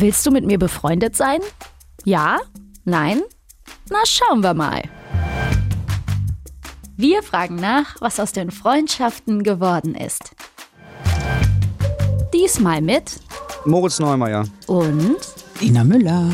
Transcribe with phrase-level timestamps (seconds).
[0.00, 1.40] Willst du mit mir befreundet sein?
[2.06, 2.38] Ja?
[2.86, 3.20] Nein?
[3.90, 4.80] Na, schauen wir mal.
[6.96, 10.34] Wir fragen nach, was aus den Freundschaften geworden ist.
[12.32, 13.20] Diesmal mit
[13.66, 14.46] Moritz Neumeier.
[14.68, 15.18] und
[15.60, 16.30] Ina Müller.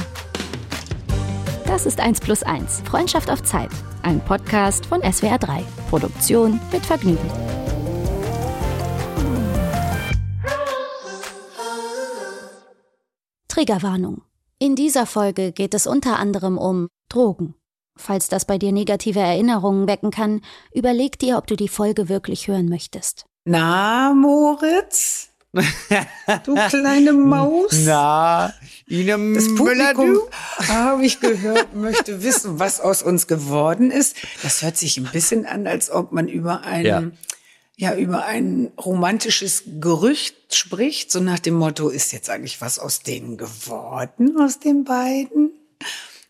[1.67, 3.71] das ist 1 plus 1, Freundschaft auf Zeit.
[4.05, 5.64] Ein Podcast von SWR 3.
[5.91, 7.29] Produktion mit Vergnügen.
[13.57, 14.20] Triggerwarnung.
[14.58, 17.54] In dieser Folge geht es unter anderem um Drogen.
[17.96, 20.43] Falls das bei dir negative Erinnerungen wecken kann,
[20.75, 23.25] überleg dir, ob du die Folge wirklich hören möchtest.
[23.46, 25.31] Na, Moritz?
[26.45, 27.72] Du kleine Maus?
[27.86, 28.53] Na,
[28.89, 30.12] Ina Das Müller, Publikum,
[30.59, 30.68] du?
[30.68, 34.17] habe ich gehört, möchte wissen, was aus uns geworden ist.
[34.42, 37.03] Das hört sich ein bisschen an, als ob man über ein, Ja.
[37.77, 37.94] Ja.
[37.94, 43.36] über ein romantisches Gerücht spricht, so nach dem Motto, ist jetzt eigentlich was aus denen
[43.36, 45.50] geworden, aus den beiden?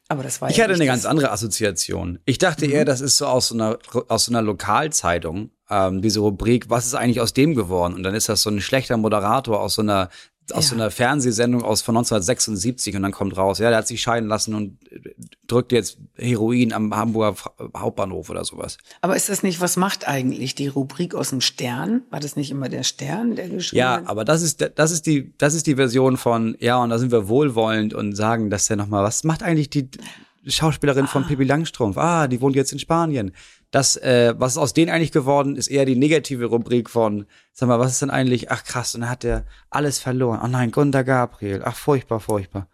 [0.09, 2.21] Aber das war Ich ja hatte eine ganz andere Assoziation.
[2.26, 6.21] Ich dachte eher, das ist so aus so einer, aus so einer Lokalzeitung, ähm, diese
[6.21, 7.95] Rubrik, was ist eigentlich aus dem geworden?
[7.95, 10.10] Und dann ist das so ein schlechter Moderator aus so einer,
[10.52, 10.71] aus Ja.
[10.71, 14.28] so einer Fernsehsendung aus von 1976 und dann kommt raus, ja, der hat sich scheiden
[14.28, 14.78] lassen und
[15.49, 17.36] drückt jetzt Heroin am Hamburger
[17.76, 18.78] Hauptbahnhof oder sowas.
[19.00, 22.02] Aber ist das nicht, was macht eigentlich die Rubrik aus dem Stern?
[22.10, 25.34] War das nicht immer der Stern, der geschrieben Ja, aber das ist, das ist die,
[25.38, 28.76] das ist die Version von, ja, und da sind wir wohlwollend und sagen, dass der
[28.76, 29.90] nochmal, was macht eigentlich die
[30.46, 31.96] Schauspielerin von Pippi Langstrumpf?
[31.96, 33.32] Ah, die wohnt jetzt in Spanien.
[33.72, 37.68] Das, äh, was ist aus denen eigentlich geworden, ist eher die negative Rubrik von, sag
[37.68, 40.40] mal, was ist denn eigentlich, ach krass, und dann hat der alles verloren.
[40.42, 42.68] Oh nein, Gunter Gabriel, ach furchtbar, furchtbar.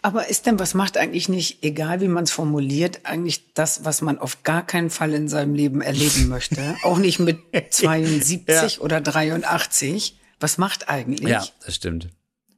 [0.00, 4.00] Aber ist denn, was macht eigentlich nicht, egal wie man es formuliert, eigentlich das, was
[4.00, 6.76] man auf gar keinen Fall in seinem Leben erleben möchte?
[6.82, 7.38] Auch nicht mit
[7.70, 10.18] 72 oder 83.
[10.40, 11.28] Was macht eigentlich?
[11.28, 12.08] Ja, das stimmt.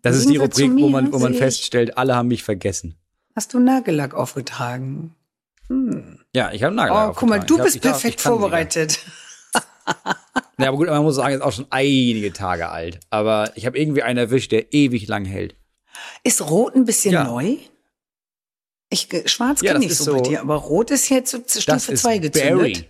[0.03, 1.39] Das ist die Rubrik, wo mir, man, wo man sehe ich.
[1.39, 2.97] feststellt, alle haben mich vergessen.
[3.34, 5.15] Hast du Nagellack aufgetragen?
[6.34, 6.95] Ja, ich habe Nagel.
[6.95, 8.93] Oh, guck mal, du bist perfekt vorbereitet.
[8.93, 10.19] vorbereitet.
[10.56, 13.00] Ja, aber gut, man muss sagen, ist auch schon einige Tage alt.
[13.11, 15.56] Aber ich habe irgendwie einen erwischt, der ewig lang hält.
[16.22, 17.25] Ist Rot ein bisschen Ja.
[17.25, 17.56] neu?
[18.91, 21.31] Ich, ge- Schwarz Ja, kenne ich ist so, bei so- dir, aber Rot ist jetzt
[21.31, 22.56] zu Stufe ist 2 gezündet.
[22.56, 22.88] Berry.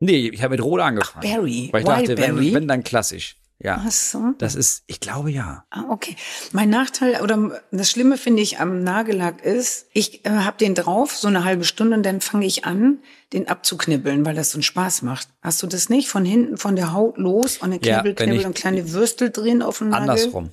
[0.00, 1.22] Nee, ich habe mit Rot angefangen.
[1.22, 1.68] Berry.
[1.72, 2.46] Weil ich dachte, Wildberry?
[2.48, 3.36] wenn, wenn dann klassisch.
[3.60, 3.82] Ja.
[3.84, 4.34] Ach so.
[4.38, 5.64] Das ist, ich glaube ja.
[5.70, 6.14] Ah, okay.
[6.52, 11.16] Mein Nachteil oder das Schlimme finde ich am Nagellack ist, ich äh, habe den drauf
[11.16, 12.98] so eine halbe Stunde und dann fange ich an,
[13.32, 15.26] den abzuknibbeln, weil das so einen Spaß macht.
[15.42, 16.08] Hast du das nicht?
[16.08, 19.30] Von hinten, von der Haut los und dann Ja, knibbel, wenn knibbel und kleine Würstel
[19.32, 20.10] drin auf dem Nagel.
[20.10, 20.50] Andersrum.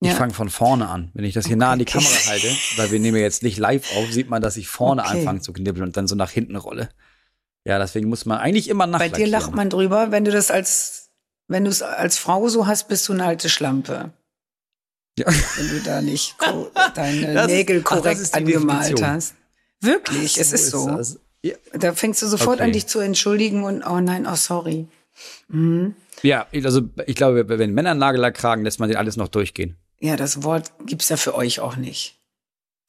[0.00, 0.14] Ich Ja.
[0.16, 1.10] fange von vorne an.
[1.14, 1.98] Wenn ich das hier nah an die Okay.
[1.98, 5.18] Kamera halte, weil wir nehmen jetzt nicht live auf, sieht man, dass ich vorne Okay.
[5.18, 6.90] anfange zu knibbeln und dann so nach hinten rolle.
[7.66, 9.24] Ja, deswegen muss man eigentlich immer Bei nachlackieren.
[9.24, 11.08] dir lacht man drüber, wenn du das als,
[11.48, 14.12] wenn du es als Frau so hast, bist du eine alte Schlampe.
[15.18, 15.26] Ja.
[15.56, 16.34] Wenn du da nicht
[16.94, 19.08] deine Das ist- Nägel ach, korrekt ist die angemalt Definition.
[19.08, 19.34] hast.
[19.80, 20.88] Wirklich, es ist so.
[20.88, 21.18] das.
[21.42, 21.54] Ja.
[21.72, 22.64] Da fängst du sofort Okay.
[22.64, 24.88] an, dich zu entschuldigen und oh nein, oh sorry.
[26.22, 29.76] ja, also ich glaube, wenn Männer einen Nagellack tragen, lässt man den alles noch durchgehen.
[30.04, 32.18] Ja, das Wort gibt's ja für euch auch nicht,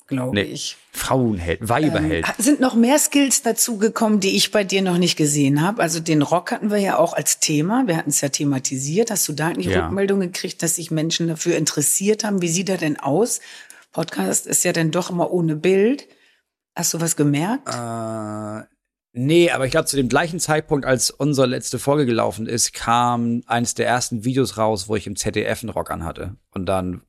[0.07, 0.41] glaube Nee.
[0.41, 0.75] ich.
[0.91, 2.25] Frauenheld, Weiberheld.
[2.27, 5.81] Ähm, sind noch mehr Skills dazu gekommen, die ich bei dir noch nicht gesehen habe?
[5.81, 7.83] Also den Rock hatten wir ja auch als Thema.
[7.87, 9.11] Wir hatten es ja thematisiert.
[9.11, 9.85] Hast du da eigentlich Ja.
[9.85, 12.41] Rückmeldungen gekriegt, dass sich Menschen dafür interessiert haben?
[12.41, 13.39] Wie sieht er denn aus?
[13.93, 16.07] Podcast ist ja dann doch immer ohne Bild.
[16.75, 17.69] Hast du was gemerkt?
[17.69, 18.67] Äh,
[19.15, 23.41] nee, aber ich glaube, zu dem gleichen Zeitpunkt, als unsere letzte Folge gelaufen ist, kam
[23.47, 26.35] eines der ersten Videos raus, wo ich im ZDF einen Rock anhatte.
[26.53, 27.01] Und dann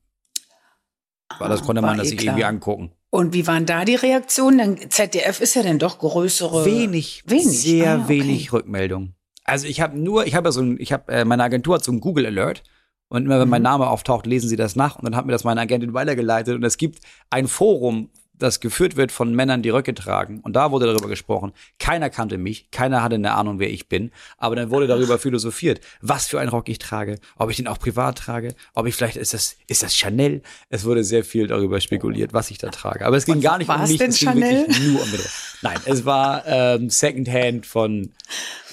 [1.39, 2.33] war das, konnte war man das eh sich klar.
[2.33, 2.91] irgendwie angucken.
[3.09, 4.57] Und wie waren da die Reaktionen?
[4.57, 6.65] Dann, ZDF ist ja dann doch größere.
[6.65, 7.45] Wenig, Wenig.
[7.61, 8.07] sehr Ah, okay.
[8.09, 9.13] wenig Rückmeldung.
[9.43, 11.83] Also ich habe nur, ich habe ja so ein, ich habe, äh, meine Agentur hat
[11.83, 12.63] so ein Google Alert.
[13.09, 13.67] Und immer wenn mein Mhm.
[13.67, 14.97] Name auftaucht, lesen sie das nach.
[14.97, 16.55] Und dann hat mir das meine Agentin weitergeleitet.
[16.55, 20.39] Und es gibt ein Forum, das geführt wird von Männern, die Röcke tragen.
[20.41, 21.53] Und da wurde darüber gesprochen.
[21.79, 24.11] Keiner kannte mich, keiner hatte eine Ahnung, wer ich bin.
[24.37, 27.79] Aber dann wurde darüber philosophiert, was für einen Rock ich trage, ob ich den auch
[27.79, 30.41] privat trage, ob ich vielleicht, ist das, ist das Chanel?
[30.69, 33.05] Es wurde sehr viel darüber spekuliert, was ich da trage.
[33.05, 34.67] Aber es ging gar nicht um mich, denn es ging Chanel?
[34.67, 35.29] wirklich nur um Rock.
[35.61, 38.11] Nein, es war ähm, Secondhand von,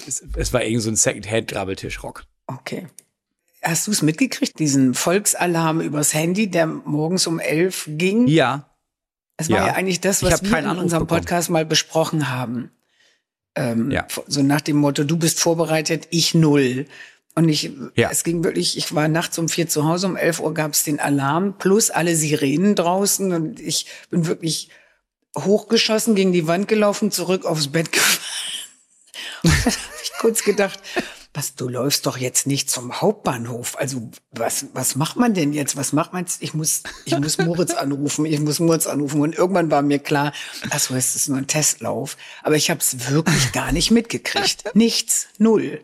[0.07, 2.23] es, es war irgend so ein Secondhand-Grabbeltischrock.
[2.47, 2.87] Okay.
[3.63, 8.27] Hast du es mitgekriegt, diesen Volksalarm übers Handy, der morgens um elf ging?
[8.27, 8.69] Ja,
[9.37, 9.67] Es war Ja.
[9.67, 11.07] ja, eigentlich das, was wir in unserem bekommen.
[11.21, 12.71] Podcast mal besprochen haben.
[13.55, 14.07] Ähm, Ja.
[14.27, 16.85] So nach dem Motto, du bist vorbereitet, ich null.
[17.35, 18.09] Und ich, Ja.
[18.11, 20.83] es ging wirklich, ich war nachts um vier zu Hause, um elf Uhr gab es
[20.83, 24.69] den Alarm, plus alle Sirenen draußen und ich bin wirklich
[25.37, 28.21] hochgeschossen, gegen die Wand gelaufen, zurück aufs Bett gefallen.
[29.43, 30.79] Und dann habe ich kurz gedacht,
[31.35, 33.77] was, du läufst doch jetzt nicht zum Hauptbahnhof.
[33.77, 35.75] Also, was, was macht man denn jetzt?
[35.75, 36.41] Was macht man jetzt?
[36.41, 39.21] Ich muss, ich muss Moritz anrufen, ich muss Moritz anrufen.
[39.21, 40.33] Und irgendwann war mir klar,
[40.69, 42.17] ach so, es ist nur ein Testlauf.
[42.43, 44.63] Aber ich habe es wirklich gar nicht mitgekriegt.
[44.75, 45.81] Nichts, null.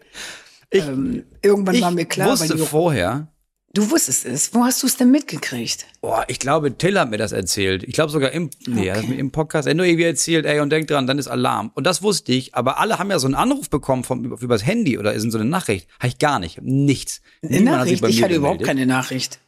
[0.70, 2.34] Ich, ähm, irgendwann war mir klar.
[2.34, 3.28] Ich wusste vorher,
[3.74, 4.54] Du wusstest es.
[4.54, 5.86] Wo hast du es denn mitgekriegt?
[6.02, 7.84] Boah, ich glaube, Till hat mir das erzählt.
[7.84, 9.16] Ich glaube sogar im, nee, okay.
[9.18, 9.66] im Podcast.
[9.68, 11.72] Er nur irgendwie erzählt, ey, und denk dran, dann ist Alarm.
[11.74, 14.98] Und das wusste ich, aber alle haben ja so einen Anruf bekommen vom, übers Handy
[14.98, 15.88] oder ist so eine Nachricht.
[16.00, 16.62] Habe ich gar nicht.
[16.62, 17.22] Nichts.
[17.42, 18.04] Eine Nachricht?
[18.06, 19.40] Ich hatte überhaupt keine Nachricht.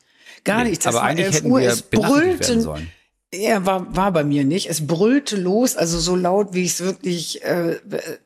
[0.46, 0.86] Gar nee, nichts.
[0.86, 1.60] Das aber eigentlich hätten Uhr.
[1.60, 2.62] wir es brüllte.
[2.62, 2.90] Sollen.
[3.34, 4.70] Ja, war, war bei mir nicht.
[4.70, 7.80] Es brüllte los, also so laut, wie ich es wirklich, äh,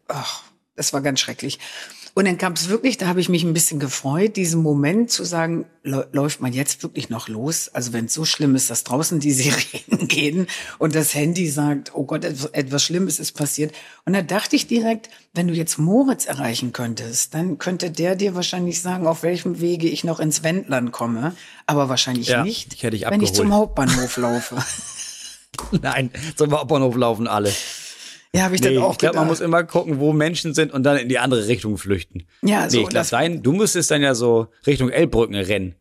[0.08, 0.44] ach,
[0.76, 1.60] das war ganz schrecklich.
[2.18, 5.24] Und dann kam es wirklich, da habe ich mich ein bisschen gefreut, diesen Moment zu
[5.24, 7.70] sagen, läuft man jetzt wirklich noch los?
[7.70, 10.48] Also wenn es so schlimm ist, dass draußen die Sirenen gehen
[10.80, 13.72] und das Handy sagt, oh Gott, etwas Schlimmes ist passiert.
[14.06, 18.34] Und da dachte ich direkt, wenn du jetzt Moritz erreichen könntest, dann könnte der dir
[18.34, 21.36] wahrscheinlich sagen, auf welchem Wege ich noch ins Wendland komme.
[21.68, 24.58] Aber wahrscheinlich ja, nicht, ich hätte ich wenn ich zum Hauptbahnhof laufe.
[25.84, 27.54] Nein, zum Hauptbahnhof laufen alle.
[28.38, 30.72] Ja, habe ich nee, dann auch Ich glaube, man muss immer gucken, wo Menschen sind
[30.72, 32.28] und dann in die andere Richtung flüchten.
[32.42, 32.78] Ja, so.
[32.78, 35.76] Nee, ich glaube, dein, du müsstest dann ja so Richtung Elbbrücken rennen.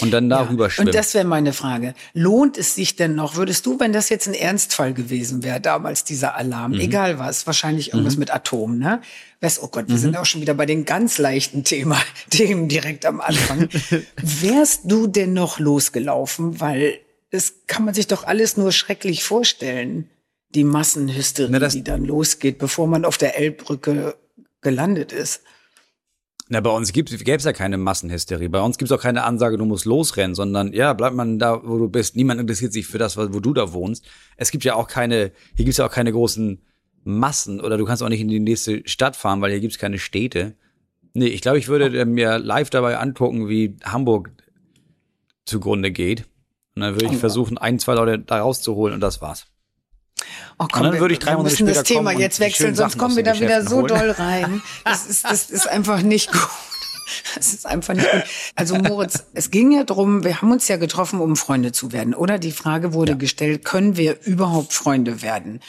[0.00, 0.88] Und dann darüber ja, schwimmen.
[0.88, 1.94] Und das wäre meine Frage.
[2.14, 3.36] Lohnt es sich denn noch?
[3.36, 6.80] Würdest du, wenn das jetzt ein Ernstfall gewesen wäre, damals dieser Alarm, mhm.
[6.80, 8.20] egal was, wahrscheinlich irgendwas mhm.
[8.20, 9.00] mit Atom, ne?
[9.40, 10.00] Wärst, oh Gott, wir mhm.
[10.00, 13.68] sind auch schon wieder bei den ganz leichten Thema, Themen direkt am Anfang.
[14.16, 16.60] Wärst du denn noch losgelaufen?
[16.60, 16.98] Weil
[17.30, 20.08] das kann man sich doch alles nur schrecklich vorstellen
[20.54, 24.16] die Massenhysterie, Na, die dann losgeht, bevor man auf der Elbbrücke
[24.60, 25.42] gelandet ist.
[26.48, 28.48] Na, bei uns gäbe es ja keine Massenhysterie.
[28.48, 31.60] Bei uns gibt es auch keine Ansage, du musst losrennen, sondern ja, bleibt man da,
[31.64, 32.16] wo du bist.
[32.16, 34.04] Niemand interessiert sich für das, wo du da wohnst.
[34.36, 36.62] Es gibt ja auch keine, hier gibt es ja auch keine großen
[37.02, 39.78] Massen oder du kannst auch nicht in die nächste Stadt fahren, weil hier gibt es
[39.78, 40.54] keine Städte.
[41.14, 44.30] Nee, ich glaube, ich würde mir live dabei angucken, wie Hamburg
[45.46, 46.24] zugrunde geht.
[46.74, 49.46] Und dann würde ich versuchen, ein, zwei Leute da rauszuholen und das war's.
[50.58, 52.98] Oh, komm, und dann würde ich drei Monate wir müssen das Thema jetzt wechseln, sonst
[52.98, 53.88] kommen wir da wieder so holen.
[53.88, 54.62] doll rein.
[54.84, 56.48] Das ist, das ist einfach nicht gut.
[57.34, 58.22] Das ist einfach nicht gut.
[58.54, 62.14] Also Moritz, es ging ja drum, wir haben uns ja getroffen, um Freunde zu werden,
[62.14, 62.38] oder?
[62.38, 63.18] Die Frage wurde ja.
[63.18, 65.60] gestellt, können wir überhaupt Freunde werden?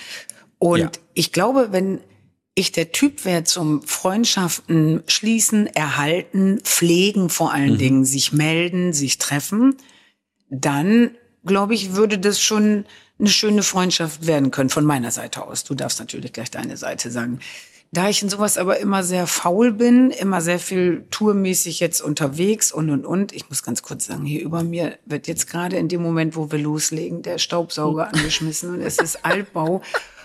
[0.60, 0.92] Und ja.
[1.14, 2.00] ich glaube, wenn
[2.56, 7.78] ich der Typ wäre zum Freundschaften schließen, erhalten, pflegen vor allen mhm.
[7.78, 9.76] Dingen, sich melden, sich treffen,
[10.50, 11.12] dann
[11.46, 12.86] glaube ich, würde das schon
[13.20, 15.64] eine schöne Freundschaft werden können von meiner Seite aus.
[15.64, 17.40] Du darfst natürlich gleich deine Seite sagen.
[17.92, 22.74] Da ich in sowas aber immer sehr faul bin, immer sehr viel tourmäßig jetzt unterwegs
[22.74, 23.32] und und und.
[23.32, 26.52] Ich muss ganz kurz sagen, hier über mir wird jetzt gerade in dem Moment, wo
[26.52, 29.82] wir loslegen, der Staubsauger angeschmissen und es ist Altbau.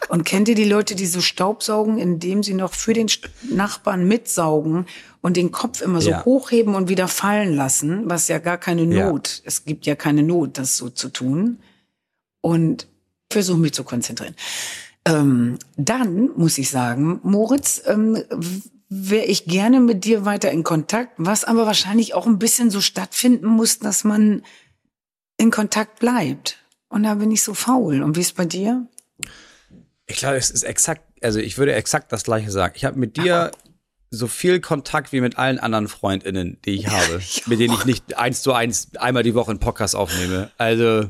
[0.08, 3.08] Und kennt ihr die Leute, die so Staubsaugen, indem sie noch für den
[3.48, 4.86] Nachbarn mitsaugen
[5.20, 6.24] und den Kopf immer so ja.
[6.24, 9.28] hochheben und wieder fallen lassen, was ja gar keine Not.
[9.28, 9.42] Ja.
[9.44, 11.58] Es gibt ja keine Not, das so zu tun
[12.40, 12.86] und
[13.30, 14.34] versuche mich zu konzentrieren.
[15.04, 18.22] Ähm, dann muss ich sagen, Moritz, ähm,
[18.90, 22.80] wäre ich gerne mit dir weiter in Kontakt, was aber wahrscheinlich auch ein bisschen so
[22.80, 24.42] stattfinden muss, dass man
[25.38, 26.58] in Kontakt bleibt.
[26.88, 28.02] Und da bin ich so faul.
[28.02, 28.86] Und wie ist bei dir?
[30.06, 32.74] Ich glaube, es ist exakt, also ich würde exakt das gleiche sagen.
[32.76, 33.70] Ich habe mit dir Ach.
[34.10, 37.84] so viel Kontakt wie mit allen anderen FreundInnen, die ich habe, ja, mit denen ich
[37.84, 40.50] nicht eins zu eins einmal die Woche einen Podcast aufnehme.
[40.58, 41.08] Also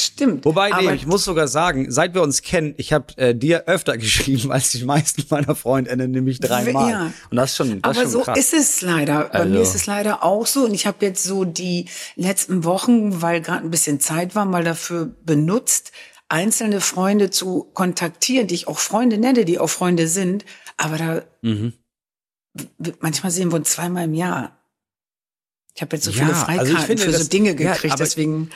[0.00, 0.44] Stimmt.
[0.44, 3.96] Wobei, nee, ich muss sogar sagen, seit wir uns kennen, ich habe äh, dir öfter
[3.98, 6.90] geschrieben als die meisten meiner Freundinnen, nämlich dreimal.
[6.90, 7.12] Ja.
[7.30, 9.30] Und das ist schon, das Aber ist schon so ist es leider.
[9.32, 10.64] Bei mir also ist es leider auch so.
[10.64, 14.64] Und ich habe jetzt so die letzten Wochen, weil gerade ein bisschen Zeit war, mal
[14.64, 15.92] dafür benutzt,
[16.28, 20.44] einzelne Freunde zu kontaktieren, die ich auch Freunde nenne, die auch Freunde sind.
[20.76, 21.74] Aber da mhm.
[23.00, 24.58] manchmal sehen wir uns zweimal im Jahr.
[25.74, 28.50] Ich habe jetzt so ja, viele Freikarten also finde, für so Dinge gekriegt, ja, deswegen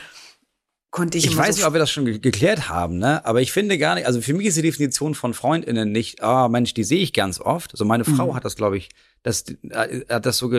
[0.97, 1.25] konnte ich.
[1.25, 3.23] Ich weiß so nicht, ob wir das schon geklärt haben, ne?
[3.23, 6.45] Aber ich finde gar nicht, also für mich ist die Definition von FreundInnen nicht, ah
[6.45, 7.71] oh, Mensch, die sehe ich ganz oft.
[7.71, 8.35] Also meine Frau mhm.
[8.35, 8.89] hat das, glaube ich,
[9.21, 10.51] das äh, hat das so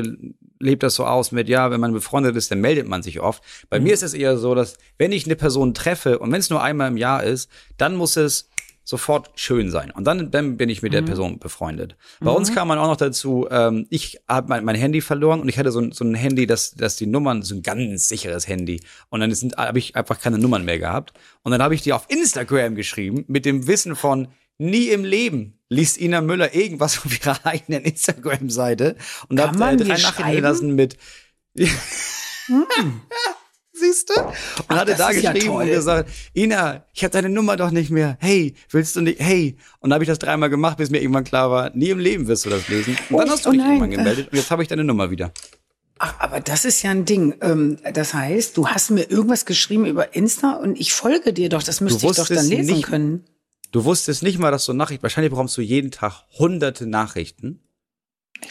[0.60, 3.42] lebt das so aus mit, ja, wenn man befreundet ist, dann meldet man sich oft.
[3.68, 3.86] Bei mhm.
[3.86, 6.62] mir ist es eher so, dass wenn ich eine Person treffe und wenn es nur
[6.62, 8.48] einmal im Jahr ist, dann muss es
[8.88, 9.90] sofort schön sein.
[9.90, 10.96] Und dann, dann bin ich mit mhm.
[10.96, 11.98] der Person befreundet.
[12.20, 12.38] Bei mhm.
[12.38, 15.58] uns kam man auch noch dazu, ähm, ich habe mein, mein, Handy verloren und ich
[15.58, 18.80] hatte so, so ein Handy, das, das die Nummern, so ein ganz sicheres Handy.
[19.10, 21.12] Und dann habe ich einfach keine Nummern mehr gehabt.
[21.42, 25.58] Und dann habe ich die auf Instagram geschrieben mit dem Wissen von, nie im Leben
[25.68, 28.96] liest Ina Müller irgendwas auf ihrer eigenen Instagram-Seite
[29.28, 30.96] und habe äh, drei Nachrichten gelassen mit
[31.56, 31.68] hm.
[33.80, 34.20] Siehst du?
[34.68, 35.62] Und hatte da ja geschrieben toll.
[35.64, 38.16] und gesagt, Ina, ich habe deine Nummer doch nicht mehr.
[38.20, 39.20] Hey, willst du nicht?
[39.20, 39.56] Hey.
[39.80, 42.26] Und dann habe ich das dreimal gemacht, bis mir irgendwann klar war, nie im Leben
[42.26, 42.96] wirst du das lesen.
[43.10, 43.68] Und dann Oh, hast du oh dich nein.
[43.72, 45.32] irgendwann gemeldet und jetzt habe ich deine Nummer wieder.
[46.00, 47.34] Ach, aber das ist ja ein Ding.
[47.40, 51.62] Ähm, das heißt, du hast mir irgendwas geschrieben über Insta und ich folge dir doch.
[51.62, 53.24] Das müsste ich doch dann lesen nicht- können.
[53.72, 57.60] Du wusstest nicht mal, dass du Nachrichten, wahrscheinlich bekommst du jeden Tag hunderte Nachrichten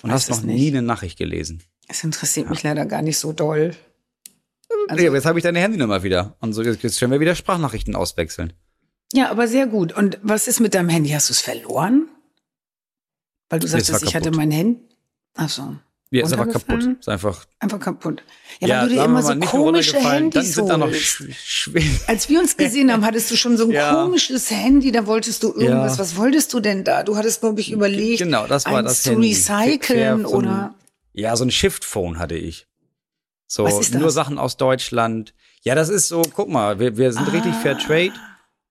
[0.03, 1.63] und weiß hast noch nie eine Nachricht gelesen.
[1.87, 3.73] Es interessiert mich leider gar nicht so doll.
[4.89, 6.35] Also- nee, aber jetzt habe ich deine Handynummer wieder.
[6.39, 8.53] Und so jetzt können wir wieder Sprachnachrichten auswechseln.
[9.13, 9.93] Ja, aber sehr gut.
[9.93, 11.09] Und was ist mit deinem Handy?
[11.11, 12.07] Hast du es verloren?
[13.49, 14.81] Weil du sagtest, ich hatte mein Handy.
[15.35, 15.75] Ach so.
[16.09, 16.97] Ja, ist einfach kaputt.
[16.99, 17.45] Ist einfach.
[17.59, 18.23] Einfach kaputt.
[18.59, 20.87] Ja, Ja, weil du dir immer so komische dann Handys sind da noch.
[22.07, 23.93] Als wir uns gesehen haben, hattest du schon so ein Ja.
[23.93, 25.93] komisches Handy, da wolltest du irgendwas.
[25.93, 25.99] Ja.
[25.99, 27.03] Was wolltest du denn da?
[27.03, 29.29] Du hattest, glaube ich, überlegt, Genau, das war das zu Handy.
[29.33, 30.75] recyceln von- oder.
[31.13, 32.66] Ja, so ein Shift-Phone hatte ich.
[33.47, 35.33] So, nur Sachen aus Deutschland.
[35.63, 37.59] Ja, das ist so, guck mal, wir, wir sind richtig Ah.
[37.61, 38.13] fair trade.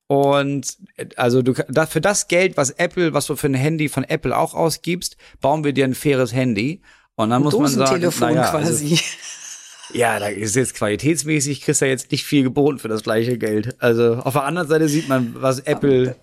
[0.07, 3.89] Und äh, also du da, für das Geld, was Apple, was du für ein Handy
[3.89, 6.83] von Apple auch ausgibst, bauen wir dir ein faires Handy.
[7.17, 9.01] Und dann muss man sagen, naja, also, quasi.
[9.93, 13.39] ja, da ist jetzt qualitätsmäßig, kriegst du ja jetzt nicht viel geboten für das gleiche
[13.39, 13.77] Geld.
[13.83, 16.17] Also auf der anderen Seite sieht man, was Apple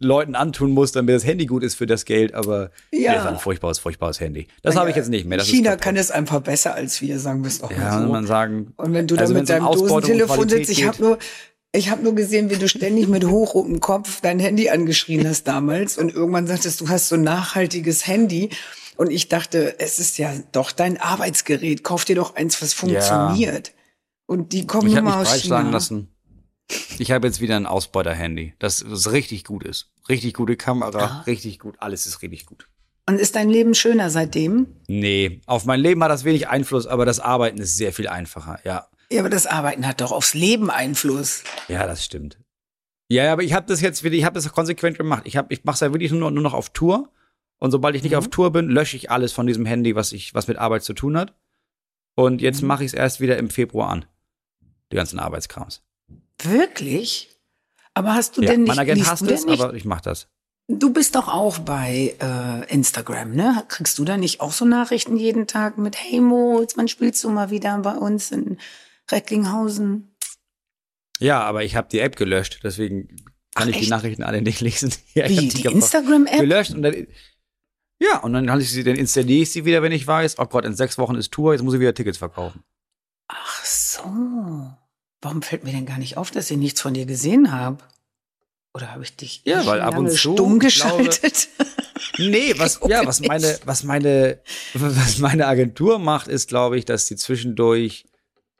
[0.00, 3.14] Leuten antun muss, damit das Handy gut ist für das Geld, aber Ja.
[3.14, 4.46] das ist ein furchtbares, furchtbares Handy.
[4.62, 5.38] Das habe ich jetzt nicht mehr.
[5.38, 8.08] Das China kann es einfach besser als wir, sagen wir es doch ja, mal so.
[8.12, 8.72] man sagen.
[8.76, 11.18] Und wenn du also da mit deinem Dosentelefon sitzt, ich habe nur,
[11.72, 15.98] ich habe nur gesehen, wie du ständig mit hochrotem Kopf dein Handy angeschrien hast damals
[15.98, 18.50] und irgendwann sagtest, du hast so ein nachhaltiges Handy
[18.96, 23.72] und ich dachte, es ist ja doch dein Arbeitsgerät, kauf dir doch eins, was funktioniert.
[24.26, 25.60] Und die kommen Ich nur mal aus China.
[25.62, 26.08] lassen.
[26.98, 29.90] Ich habe jetzt wieder ein Ausbeuter-Handy, das, das richtig gut ist.
[30.08, 31.20] Richtig gute Kamera, Ah.
[31.26, 32.68] richtig gut, alles ist richtig gut.
[33.08, 34.66] Und ist dein Leben schöner seitdem?
[34.86, 38.58] Nee, auf mein Leben hat das wenig Einfluss, aber das Arbeiten ist sehr viel einfacher,
[38.64, 38.86] ja.
[39.10, 41.42] Ja, aber das Arbeiten hat doch aufs Leben Einfluss.
[41.68, 42.38] Ja, das stimmt.
[43.10, 45.22] Ja, aber ich habe das jetzt wieder, ich habe das konsequent gemacht.
[45.24, 47.10] Ich habe, ich mache es ja wirklich nur, nur noch auf Tour.
[47.58, 48.18] Und sobald ich nicht Mhm.
[48.18, 50.92] auf Tour bin, lösche ich alles von diesem Handy, was ich, was mit Arbeit zu
[50.92, 51.34] tun hat.
[52.14, 52.68] Und jetzt Mhm.
[52.68, 54.04] mache ich es erst wieder im Februar an.
[54.92, 55.82] Die ganzen Arbeitskrams.
[56.42, 57.36] Wirklich?
[57.94, 60.28] Aber hast du Ja, denn nicht, mein Agent hasst es, aber ich mache das.
[60.70, 63.64] Du bist doch auch bei äh, Instagram, ne?
[63.68, 67.24] Kriegst du da nicht auch so Nachrichten jeden Tag mit Hey Mo, jetzt wann spielst
[67.24, 68.58] du mal wieder bei uns in
[69.10, 70.14] Recklinghausen?
[71.20, 73.08] Ja, aber ich habe die App gelöscht, deswegen
[73.54, 73.90] kann Ach, ich die echt?
[73.90, 74.92] Nachrichten alle nicht lesen.
[75.14, 76.38] Ja, ich Wie, die einfach Instagram-App?
[76.40, 77.06] gelöscht und dann
[78.00, 80.44] ja, und dann, habe ich sie, dann installiere ich sie wieder, wenn ich weiß, oh
[80.46, 82.62] Gott, in sechs Wochen ist Tour, jetzt muss ich wieder Tickets verkaufen.
[83.26, 84.70] Ach so.
[85.20, 87.78] Warum fällt mir denn gar nicht auf, dass ich nichts von dir gesehen habe?
[88.74, 91.48] Oder habe ich dich Ja, weil ab und zu, stumm ich glaube- geschaltet?
[92.18, 94.40] Nee, was, ja, was meine, was meine,
[94.74, 98.04] was meine Agentur macht, ist, glaube ich, dass sie zwischendurch,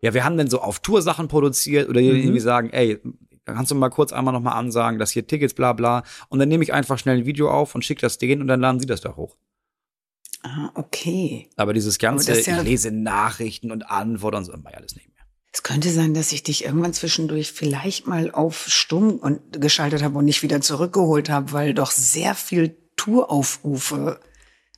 [0.01, 2.17] ja, wir haben dann so auf Tour Sachen produziert oder die Mhm.
[2.19, 2.99] irgendwie sagen, ey,
[3.45, 6.03] kannst du mal kurz einmal nochmal ansagen, dass hier Tickets, bla, bla.
[6.29, 8.61] Und dann nehme ich einfach schnell ein Video auf und schicke das denen und dann
[8.61, 9.37] laden sie das da hoch.
[10.43, 11.49] ah, okay.
[11.57, 15.08] Aber dieses ganze, ist ja- ich lese Nachrichten und Antworten und so, ich alles nicht.
[15.53, 20.19] Es könnte sein, dass ich dich irgendwann zwischendurch vielleicht mal auf stumm und geschaltet habe
[20.19, 24.21] und nicht wieder zurückgeholt habe, weil doch sehr viel Touraufrufe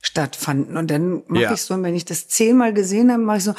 [0.01, 0.77] stattfanden.
[0.77, 1.53] Und dann mache Ja.
[1.53, 3.53] ich so, wenn ich das zehnmal gesehen habe, mache ich so,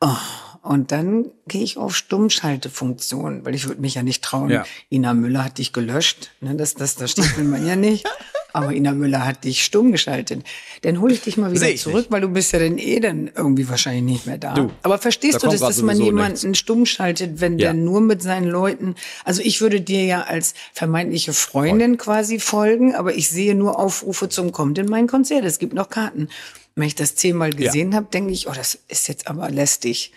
[0.00, 0.16] oh,
[0.62, 4.50] und dann gehe ich auf Stummschaltefunktion, weil ich würde mich ja nicht trauen.
[4.50, 4.64] Ja.
[4.90, 6.32] Ina Müller hat dich gelöscht.
[6.40, 8.04] Ne, das, das, das steht man ja nicht.
[8.56, 10.42] Aber Ina Müller hat dich stumm geschaltet.
[10.82, 12.10] Dann hole ich dich mal wieder ich zurück, nicht.
[12.10, 14.54] weil du bist ja dann eh dann irgendwie wahrscheinlich nicht mehr da.
[14.54, 17.72] Du, Aber verstehst da du, kommt dass, man jemanden stumm schaltet, wenn Ja.
[17.72, 18.94] der nur mit seinen Leuten,
[19.24, 24.28] also ich würde dir ja als vermeintliche Freundin quasi folgen, aber ich sehe nur Aufrufe
[24.28, 25.44] zum Kommt in mein Konzert.
[25.44, 26.28] Es gibt noch Karten.
[26.74, 30.12] Wenn ich das zehnmal gesehen habe, denke ich, oh, das ist jetzt aber lästig.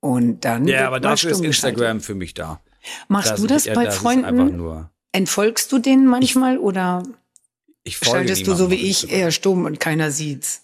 [0.00, 1.78] Und dann Ja, aber dafür ist geschaltet.
[1.78, 2.60] Instagram für mich da.
[3.08, 4.56] Machst du das ja, bei das einfach Freunden?
[4.56, 7.02] nur, Entfolgst du denen manchmal oder
[7.90, 10.62] ich folge schaltest du so wie ich eher stumm und keiner sieht's?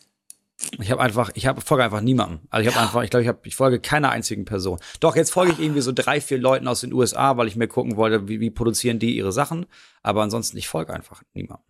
[0.80, 2.40] Ich habe einfach, ich habe folge einfach niemandem.
[2.50, 4.78] Also ich habe einfach, ich glaube, ich habe, ich folge keiner einzigen Person.
[5.00, 7.68] Doch jetzt folge ich irgendwie so drei, vier Leuten aus den USA, weil ich mir
[7.68, 9.66] gucken wollte, wie, wie produzieren die ihre Sachen.
[10.02, 11.62] Aber ansonsten ich folge einfach niemandem.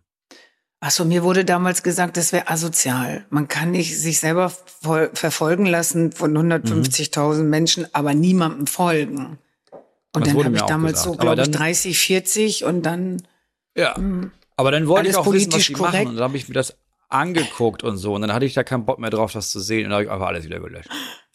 [0.78, 3.26] Ach so, mir wurde damals gesagt, das wäre asozial.
[3.30, 4.50] Man kann nicht sich selber
[5.14, 9.38] verfolgen lassen von 150.000 Menschen, aber niemandem folgen.
[10.14, 11.12] Und Das dann habe ich damals gesagt.
[11.14, 13.26] so, glaube ich, dann- 30, 40 und dann,
[13.76, 13.96] Ja.
[14.56, 15.94] Aber dann wollte ich auch wissen, was die korrekt.
[15.94, 16.08] machen.
[16.08, 16.76] Und dann habe ich mir das
[17.08, 18.14] angeguckt und so.
[18.14, 19.84] Und dann hatte ich da keinen Bock mehr drauf, das zu sehen.
[19.84, 20.88] Und dann habe ich einfach alles wieder gelöscht.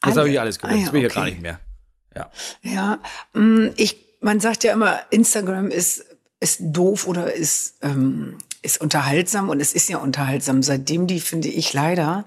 [0.05, 0.73] Jetzt habe ich alles gelöscht.
[0.73, 1.31] Ah, ja, Jetzt bin ich ja gar okay.
[1.31, 1.59] nicht mehr.
[2.15, 2.31] Ja.
[2.61, 2.99] ja,
[3.33, 6.05] mm, ich, man sagt ja immer, Instagram ist,
[6.41, 10.61] ist doof oder ist, ähm, ist unterhaltsam und es ist ja unterhaltsam.
[10.61, 12.25] Seitdem die, finde ich leider,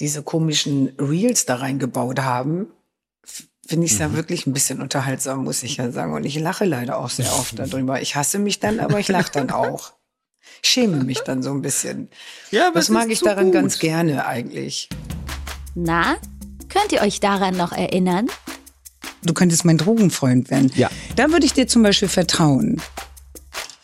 [0.00, 2.68] diese komischen Reels da reingebaut haben,
[3.66, 6.14] finde ich es ja wirklich ein bisschen unterhaltsam, muss ich ja sagen.
[6.14, 8.00] Und ich lache leider auch sehr oft darüber.
[8.00, 9.92] Ich hasse mich dann, aber ich lache dann auch.
[10.62, 12.08] Ich schäme mich dann so ein bisschen.
[12.50, 13.54] Ja, aber das mag ich daran gut.
[13.54, 14.88] ganz gerne eigentlich.
[15.74, 16.16] Na,
[16.68, 18.26] könnt ihr euch daran noch erinnern?
[19.22, 20.70] Du könntest mein Drogenfreund werden.
[20.74, 20.90] Ja.
[21.16, 22.80] Da würde ich dir zum Beispiel vertrauen.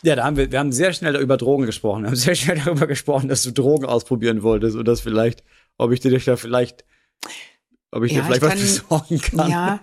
[0.01, 2.03] Ja, da haben wir, wir haben sehr schnell über Drogen gesprochen.
[2.03, 5.43] Wir haben sehr schnell darüber gesprochen, dass du Drogen ausprobieren wolltest und das vielleicht,
[5.77, 6.85] ob ich dir da vielleicht,
[7.95, 9.49] ob ich dir vielleicht was besorgen kann.
[9.49, 9.79] Ja,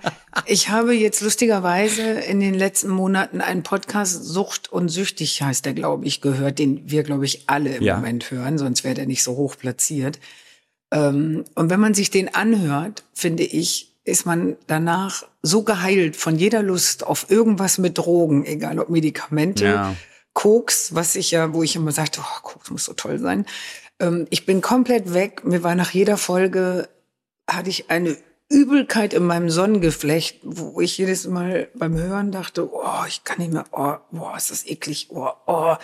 [0.46, 5.72] ich habe jetzt lustigerweise in den letzten Monaten einen Podcast Sucht und Süchtig heißt der,
[5.74, 7.96] glaube ich, gehört, den wir, glaube ich, alle im Ja.
[7.96, 10.20] Moment hören, sonst wäre der nicht so hoch platziert.
[10.92, 16.36] Ähm, und wenn man sich den anhört, finde ich, ist man danach so geheilt von
[16.36, 19.96] jeder Lust auf irgendwas mit Drogen, egal ob Medikamente, Ja.
[20.34, 23.44] Koks, was ich ja, wo ich immer sagte, oh, Koks muss so toll sein.
[24.00, 25.44] Ähm, ich bin komplett weg.
[25.44, 26.88] Mir war nach jeder Folge,
[27.48, 28.16] hatte ich eine
[28.48, 33.52] Übelkeit in meinem Sonnengeflecht, wo ich jedes Mal beim Hören dachte, oh, ich kann nicht
[33.52, 35.76] mehr, oh, boah, ist das eklig, oh, oh.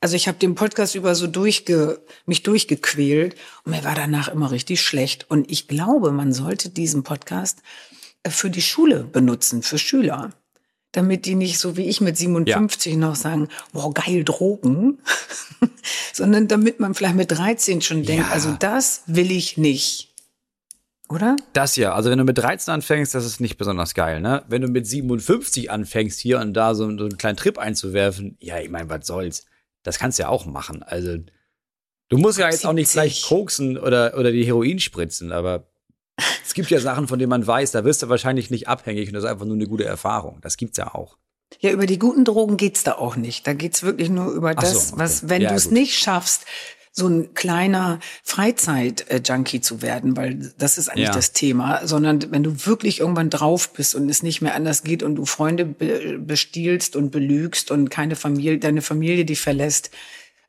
[0.00, 4.50] Also ich habe den Podcast über so durchge, mich durchgequält und mir war danach immer
[4.50, 5.30] richtig schlecht.
[5.30, 7.62] Und ich glaube, man sollte diesen Podcast
[8.24, 10.32] äh, für die Schule benutzen, für Schüler
[10.92, 14.98] damit die nicht so wie ich mit 57 noch sagen, boah, geil, Drogen,
[16.14, 18.32] sondern damit man vielleicht mit 13 schon denkt, Ja.
[18.32, 20.14] also das will ich nicht.
[21.08, 21.36] Oder?
[21.52, 24.44] Das ja, also wenn du mit 13 anfängst, das ist nicht besonders geil, ne?
[24.48, 28.58] Wenn du mit 57 anfängst, hier und da so, so einen kleinen Trip einzuwerfen, ja,
[28.58, 29.46] ich meine, was soll's?
[29.84, 30.82] Das kannst du ja auch machen.
[30.82, 31.16] Also,
[32.08, 32.92] du musst ja jetzt auch nicht 70.
[32.92, 35.68] gleich koksen oder, oder die Heroin spritzen, aber
[36.44, 39.14] es gibt ja Sachen, von denen man weiß, da wirst du wahrscheinlich nicht abhängig und
[39.14, 40.40] das ist einfach nur eine gute Erfahrung.
[40.40, 41.18] Das gibt's ja auch.
[41.60, 43.46] Ja, über die guten Drogen geht's da auch nicht.
[43.46, 45.02] Da geht's wirklich nur über das, so, okay.
[45.02, 46.44] was, wenn Ja, du es nicht schaffst,
[46.98, 51.12] so ein kleiner Freizeit-Junkie zu werden, weil das ist eigentlich Ja.
[51.14, 55.02] das Thema, sondern wenn du wirklich irgendwann drauf bist und es nicht mehr anders geht
[55.02, 59.90] und du Freunde be bestiehlst und belügst und keine Familie, deine Familie die verlässt,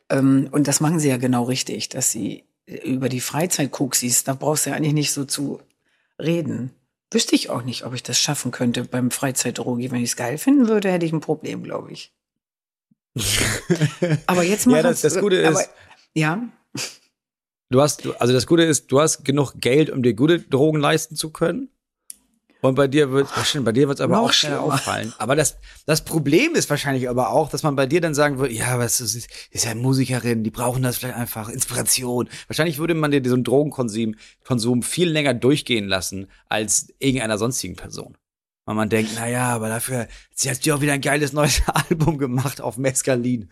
[0.09, 4.33] ähm, und das machen sie ja genau richtig, dass sie über die Freizeit siehst, da
[4.33, 5.59] brauchst du ja eigentlich nicht so zu
[6.17, 6.71] reden.
[7.11, 9.91] Wüsste ich auch nicht, ob ich das schaffen könnte beim Freizeitdrogi.
[9.91, 12.13] Wenn ich es geil finden würde, hätte ich ein Problem, glaube ich.
[14.27, 14.77] Aber jetzt mal.
[14.77, 15.69] Ja, das- das Gute ist-
[16.17, 16.41] ja,
[17.69, 21.15] Du hast, also das Gute ist, du hast genug Geld, um dir gute Drogen leisten
[21.15, 21.69] zu können.
[22.61, 24.61] Und bei dir wird, ach stimmt, bei dir wird es aber auch schlimmer.
[24.61, 25.13] auffallen.
[25.19, 28.53] Aber das, das Problem ist wahrscheinlich aber auch, dass man bei dir dann sagen würde,
[28.53, 32.29] ja, was ist, ist, ist ja Musikerin, die brauchen das vielleicht einfach, Inspiration.
[32.47, 38.17] Wahrscheinlich würde man dir diesen Drogenkonsum Konsum viel länger durchgehen lassen als irgendeiner sonstigen Person.
[38.65, 41.61] Weil man denkt, na ja, aber dafür, sie hat ja auch wieder ein geiles neues
[41.89, 43.49] Album gemacht auf Mescalin.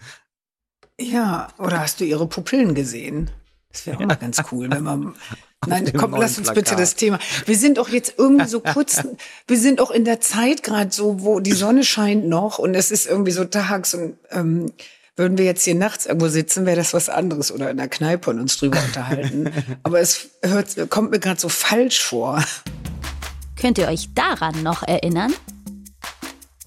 [1.00, 1.48] Ja.
[1.58, 3.30] Oder hast du ihre Pupillen gesehen?
[3.72, 5.16] Das wäre auch mal ganz cool, wenn man.
[5.68, 6.56] Nein, komm, lass uns Plakat.
[6.56, 7.20] bitte das Thema.
[7.46, 9.04] Wir sind doch jetzt irgendwie so kurz,
[9.48, 12.92] wir sind auch in der Zeit gerade so, wo die Sonne scheint noch und es
[12.92, 14.72] ist irgendwie so tags und ähm,
[15.16, 18.30] würden wir jetzt hier nachts irgendwo sitzen, wäre das was anderes oder in der Kneipe
[18.30, 19.52] und uns drüber unterhalten.
[19.84, 22.44] Aber es hört, kommt mir gerade so falsch vor.
[23.60, 25.34] Könnt ihr euch daran noch erinnern?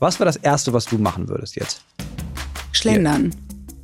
[0.00, 1.82] Was war das Erste, was du machen würdest jetzt?
[2.72, 3.34] Schlendern.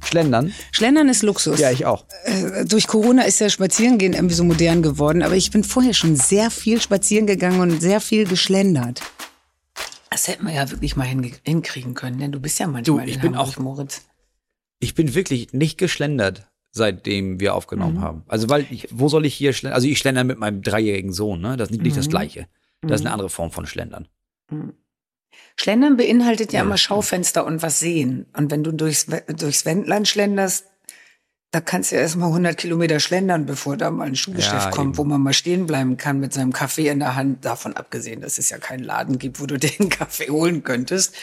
[0.06, 0.52] Schlendern?
[0.72, 1.58] Schlendern ist Luxus.
[1.58, 2.04] Ja, ich auch.
[2.24, 6.16] Äh, durch Corona ist ja Spazierengehen irgendwie so modern geworden, aber ich bin vorher schon
[6.16, 9.00] sehr viel spazieren gegangen und sehr viel geschlendert.
[10.10, 11.04] Das hätten wir ja wirklich mal
[11.44, 14.02] hinkriegen können, denn du bist ja manchmal Du, ich in bin Hamburg, auch- Moritz.
[14.78, 17.56] Ich bin wirklich nicht geschlendert, seitdem wir Mhm.
[17.56, 18.22] aufgenommen haben.
[18.28, 19.74] Also, weil ich, wo soll ich hier schlendern?
[19.76, 21.56] Also, ich schlender mit meinem dreijährigen Sohn, ne?
[21.56, 21.96] Das ist nicht, Mhm.
[21.96, 22.46] das Gleiche.
[22.82, 24.06] Das ist eine andere Form von Schlendern.
[25.56, 28.26] Schlendern beinhaltet ja, Ja, immer Schaufenster und was sehen.
[28.36, 30.66] Und wenn du durchs, durchs Wendland schlenderst,
[31.54, 34.70] da kannst du ja erst mal 100 Kilometer schlendern, bevor da mal ein Schuhgeschäft Ja,
[34.70, 34.98] kommt, eben.
[34.98, 37.44] wo man mal stehen bleiben kann mit seinem Kaffee in der Hand.
[37.44, 41.14] Davon abgesehen, dass es ja keinen Laden gibt, wo du den Kaffee holen könntest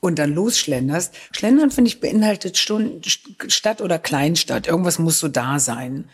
[0.00, 1.12] und dann losschlenderst.
[1.32, 3.02] Schlendern, finde ich, beinhaltet Stunden,
[3.48, 4.68] Stadt oder Kleinstadt.
[4.68, 6.08] Irgendwas muss so da sein.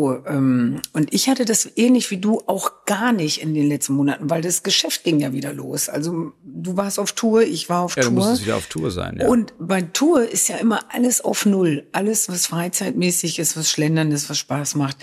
[0.00, 3.92] Oh, ähm, und ich hatte das ähnlich wie du auch gar nicht in den letzten
[3.92, 5.90] Monaten, weil das Geschäft ging ja wieder los.
[5.90, 8.16] Also du warst auf Tour, ich war auf Ja, du Tour.
[8.18, 9.28] musstest wieder auf Tour sein, ja.
[9.28, 11.86] Und bei Tour ist ja immer alles auf Null.
[11.92, 14.96] Alles, was freizeitmäßig ist, was Schlendern ist, was Spaß macht,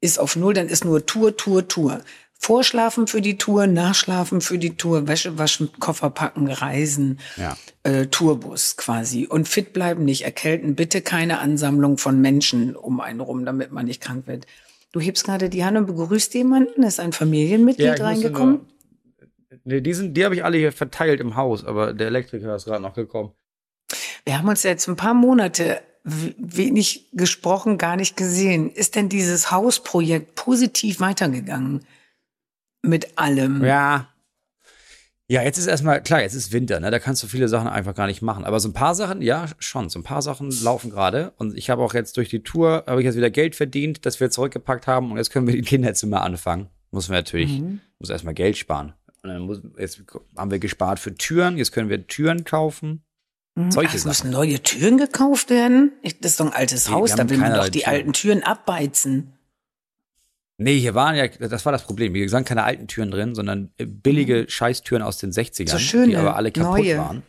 [0.00, 0.54] ist auf Null.
[0.54, 2.00] Dann ist nur Tour, Tour, Tour.
[2.40, 7.56] Vorschlafen für die Tour, Nachschlafen für die Tour, Wäsche waschen, Koffer packen, reisen, Ja.
[7.82, 9.26] äh, Tourbus quasi.
[9.26, 10.76] Und fit bleiben, nicht erkälten.
[10.76, 14.46] Bitte keine Ansammlung von Menschen um einen rum, damit man nicht krank wird.
[14.92, 16.84] Du hebst gerade die Hand und begrüßt jemanden.
[16.84, 18.54] Ist ein Familienmitglied Ja, reingekommen.
[18.54, 18.66] nur-
[19.64, 22.64] Nee, die, sind, die habe ich alle hier verteilt im Haus, aber der Elektriker ist
[22.66, 23.32] gerade noch gekommen.
[24.24, 28.70] Wir haben uns jetzt ein paar Monate wenig gesprochen, gar nicht gesehen.
[28.70, 31.84] Ist denn dieses Hausprojekt positiv weitergegangen?
[32.82, 33.64] Mit allem?
[33.64, 34.08] Ja.
[35.30, 36.90] Ja, jetzt ist erstmal, klar, jetzt ist Winter, ne?
[36.90, 38.44] Da kannst du viele Sachen einfach gar nicht machen.
[38.46, 39.90] Aber so ein paar Sachen, ja, schon.
[39.90, 41.32] So ein paar Sachen laufen gerade.
[41.36, 44.20] Und ich habe auch jetzt durch die Tour, habe ich jetzt wieder Geld verdient, das
[44.20, 45.10] wir zurückgepackt haben.
[45.10, 46.68] Und jetzt können wir die Kinderzimmer anfangen.
[46.92, 47.80] Muss man natürlich, Mhm.
[47.98, 48.94] muss erstmal Geld sparen.
[49.22, 50.02] Und dann muss, jetzt
[50.36, 53.02] haben wir gespart für Türen, jetzt können wir Türen kaufen.
[53.70, 55.90] Solche Ach, es müssen neue Türen gekauft werden?
[56.20, 57.92] Das ist doch ein altes Nee, Haus, da will man doch die Türen.
[57.92, 59.32] alten Türen abbeizen.
[60.60, 62.14] Nee, hier waren ja, das war das Problem.
[62.14, 65.68] Hier sind keine alten Türen drin, sondern äh, billige Scheißtüren aus den 60ern, Mhm.
[65.68, 66.98] So schöne, die aber alle kaputt neue.
[66.98, 67.22] waren.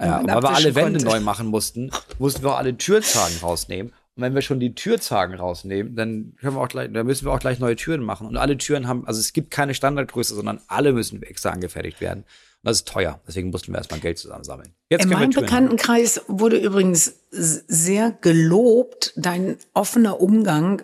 [0.00, 1.04] Ja, und weil wir alle Wände konnte.
[1.04, 3.92] neu machen mussten, mussten wir auch alle Türzagen rausnehmen.
[4.16, 7.32] Und wenn wir schon die Türzagen rausnehmen, dann können wir auch gleich, dann müssen wir
[7.32, 8.26] auch gleich neue Türen machen.
[8.26, 12.20] Und alle Türen haben, also es gibt keine Standardgröße, sondern alle müssen extra angefertigt werden.
[12.20, 13.20] Und das ist teuer.
[13.26, 14.72] Deswegen mussten wir erstmal Geld zusammensammeln.
[14.88, 20.82] Jetzt In meinem Bekanntenkreis wurde übrigens sehr gelobt, dein offener Umgang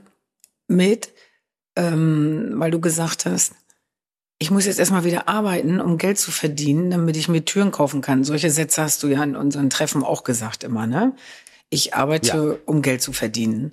[0.69, 1.13] mit,
[1.77, 3.55] ähm, weil du gesagt hast,
[4.39, 8.01] ich muss jetzt erstmal wieder arbeiten, um Geld zu verdienen, damit ich mir Türen kaufen
[8.01, 8.25] kann.
[8.25, 11.15] Solche Sätze hast du ja in unseren Treffen auch gesagt immer, ne?
[11.69, 13.73] Ich arbeite, um Geld zu verdienen.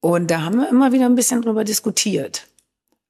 [0.00, 2.48] Und da haben wir immer wieder ein bisschen drüber diskutiert.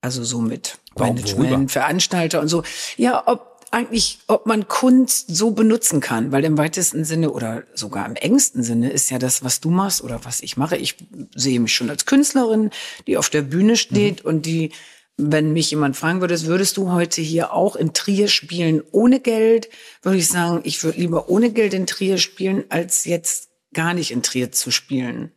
[0.01, 1.69] Also so mit Warum, Management, worüber?
[1.69, 2.63] Veranstalter und so.
[2.97, 8.07] Ja, ob eigentlich, ob man Kunst so benutzen kann, weil im weitesten Sinne oder sogar
[8.07, 10.77] im engsten Sinne ist ja das, was du machst oder was ich mache.
[10.77, 10.97] Ich
[11.35, 12.71] sehe mich schon als Künstlerin,
[13.07, 14.73] die auf der Bühne steht und die,
[15.17, 19.69] wenn mich jemand fragen würde, würdest du heute hier auch in Trier spielen ohne Geld,
[20.03, 24.11] würde ich sagen, ich würde lieber ohne Geld in Trier spielen, als jetzt gar nicht
[24.11, 25.33] in Trier zu spielen.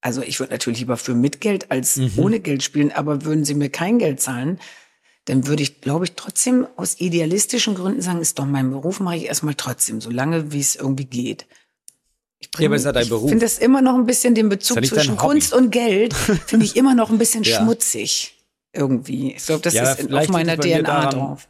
[0.00, 3.54] Also ich würde natürlich lieber für mit Geld als ohne Geld spielen, aber würden sie
[3.54, 4.58] mir kein Geld zahlen,
[5.26, 9.16] dann würde ich, glaube ich, trotzdem aus idealistischen Gründen sagen, ist doch mein Beruf, mache
[9.16, 11.46] ich erstmal trotzdem, solange wie es irgendwie geht.
[12.40, 13.28] Ich Ja, aber ist ja dein ich Beruf.
[13.30, 15.16] finde das immer noch ein bisschen den Bezug zwischen.
[15.16, 16.12] Kunst und Geld,
[16.46, 17.58] finde ich immer noch ein bisschen Ja.
[17.58, 18.38] schmutzig.
[18.72, 19.34] Irgendwie.
[19.34, 21.48] Ich glaube, das Ja, ist auf meiner DNA daran- drauf.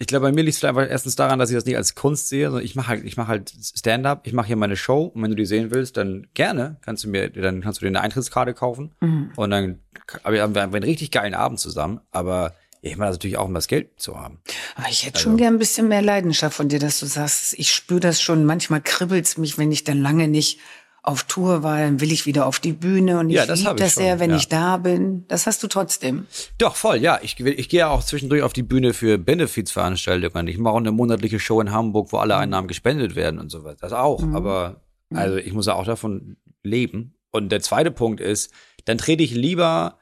[0.00, 2.28] Ich glaube, bei mir liegt es einfach erstens daran, dass ich das nicht als Kunst
[2.28, 5.22] sehe, sondern ich mache halt, ich mache halt Stand-up, ich mache hier meine Show und
[5.22, 8.00] wenn du die sehen willst, dann gerne kannst du mir, dann kannst du dir eine
[8.00, 9.30] Eintrittskarte kaufen Mhm.
[9.36, 9.78] und dann
[10.24, 13.68] haben wir einen richtig geilen Abend zusammen, aber ich meine das natürlich auch, um das
[13.68, 14.38] Geld zu haben.
[14.76, 17.54] Aber ich hätte Also schon gern ein bisschen mehr Leidenschaft von dir, dass du sagst,
[17.58, 18.44] ich spüre das schon.
[18.44, 20.58] Manchmal kribbelt's mich, wenn ich dann lange nicht
[21.02, 23.74] auf Tour war, dann will ich wieder auf die Bühne und Ja, ich das liebe
[23.76, 24.36] das schon, sehr, wenn ja.
[24.36, 25.24] ich da bin.
[25.28, 26.26] Das hast du trotzdem.
[26.58, 27.18] Doch, voll, ja.
[27.22, 30.46] Ich, ich gehe ja auch zwischendurch auf die Bühne für Benefizveranstaltungen.
[30.46, 33.64] Ich mache auch eine monatliche Show in Hamburg, wo alle Einnahmen gespendet werden und so
[33.64, 33.78] weiter.
[33.80, 34.22] Das auch.
[34.34, 37.14] Aber also ich muss ja auch davon leben.
[37.30, 38.52] Und der zweite Punkt ist,
[38.84, 39.98] dann trete ich lieber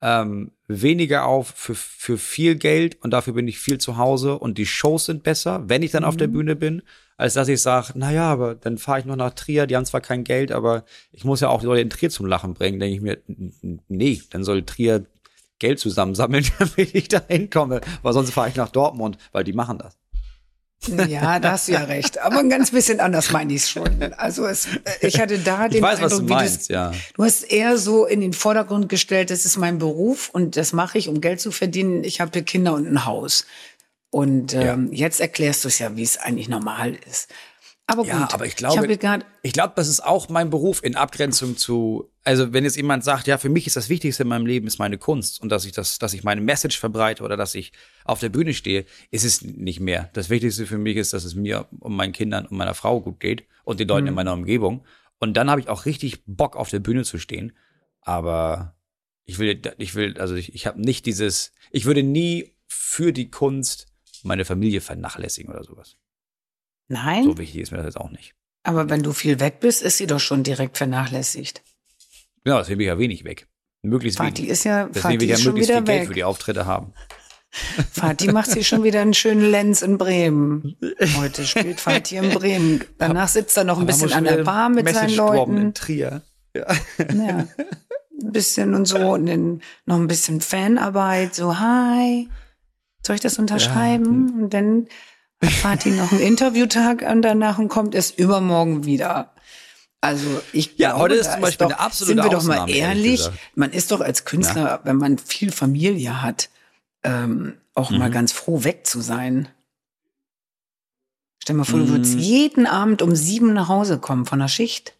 [0.00, 4.58] ähm, weniger auf für, für viel Geld und dafür bin ich viel zu Hause und
[4.58, 6.82] die Shows sind besser, wenn ich dann auf der Bühne bin,
[7.16, 10.00] als dass ich sage, naja, aber dann fahre ich noch nach Trier, die haben zwar
[10.00, 12.94] kein Geld, aber ich muss ja auch die Leute in Trier zum Lachen bringen, denke
[12.94, 13.18] ich mir,
[13.88, 15.04] nee, dann soll Trier
[15.58, 19.78] Geld zusammensammeln, damit ich da hinkomme, weil sonst fahre ich nach Dortmund, weil die machen
[19.78, 19.97] das.
[20.86, 22.18] Ja, da hast du ja recht.
[22.18, 24.12] Aber ein ganz bisschen anders meine ich es schon.
[24.16, 24.68] Also es,
[25.00, 26.92] ich hatte da den Ich weiß, was Eindruck, du wie meinst, ja.
[27.14, 30.98] Du hast eher so in den Vordergrund gestellt, das ist mein Beruf und das mache
[30.98, 32.04] ich, um Geld zu verdienen.
[32.04, 33.44] Ich habe hier Kinder und ein Haus.
[34.10, 37.28] Und ähm, jetzt erklärst du es ja, wie es eigentlich normal ist.
[37.90, 40.84] Aber gut, Ja, aber ich ich glaube, gerade ich glaube, das ist auch mein Beruf
[40.84, 44.28] in Abgrenzung zu, also wenn jetzt jemand sagt, ja, für mich ist das Wichtigste in
[44.28, 47.38] meinem Leben ist meine Kunst und dass ich das, dass ich meine Message verbreite oder
[47.38, 47.72] dass ich
[48.04, 50.10] auf der Bühne stehe, ist es nicht mehr.
[50.12, 53.20] Das Wichtigste für mich ist, dass es mir um meinen Kindern und meiner Frau gut
[53.20, 54.84] geht und den Leuten in meiner Umgebung.
[55.18, 57.56] Und dann habe ich auch richtig Bock auf der Bühne zu stehen.
[58.02, 58.76] Aber
[59.24, 63.30] ich will, ich will, also ich, ich habe nicht dieses, ich würde nie für die
[63.30, 63.86] Kunst
[64.24, 65.96] meine Familie vernachlässigen oder sowas.
[66.88, 68.34] Nein, So wichtig ist mir das jetzt auch nicht.
[68.64, 71.62] aber wenn du viel weg bist, ist sie doch schon direkt vernachlässigt.
[72.44, 73.46] Genau, deswegen bin ich ja wenig weg.
[73.82, 74.50] Möglichst Vati wenig.
[74.50, 76.08] ist ja, Deswegen Vati will ich ja möglichst viel wieder Geld weg.
[76.08, 76.92] für die Auftritte haben.
[77.94, 80.76] Vati macht sich schon wieder einen schönen Lenz in Bremen.
[81.16, 82.84] Heute spielt Vati in Bremen.
[82.98, 85.56] Danach sitzt er noch ein bisschen an der Bar mit seinen Leuten.
[85.56, 86.22] in Trier.
[86.54, 86.66] Ja.
[86.98, 92.28] Ein bisschen und so und dann noch ein bisschen Fanarbeit, so hi,
[93.06, 94.42] soll ich das unterschreiben?
[94.42, 94.88] Und dann
[95.42, 99.32] hat Fatih noch einen Interviewtag und danach und kommt erst übermorgen wieder.
[100.00, 102.72] Also ich Ja, glaube, heute ist zum Beispiel doch, eine absolute Sind wir doch Ausnahme,
[102.72, 106.50] mal ehrlich man ist doch als Künstler, wenn man viel Familie hat,
[107.02, 107.98] ähm, auch Mhm.
[107.98, 109.48] mal ganz froh weg zu sein.
[111.42, 112.20] Stell dir mal vor, du würdest Mhm.
[112.20, 114.94] jeden Abend um sieben nach Hause kommen von der Schicht.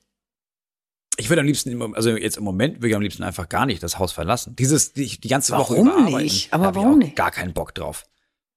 [1.16, 3.82] Ich würde am liebsten, also jetzt im Moment würde ich am liebsten einfach gar nicht
[3.82, 4.54] das Haus verlassen.
[4.56, 6.52] Dieses, die, die ganze Woche Warum über arbeiten, nicht?
[6.52, 7.16] Aber ich warum auch nicht?
[7.16, 8.04] Gar keinen Bock drauf.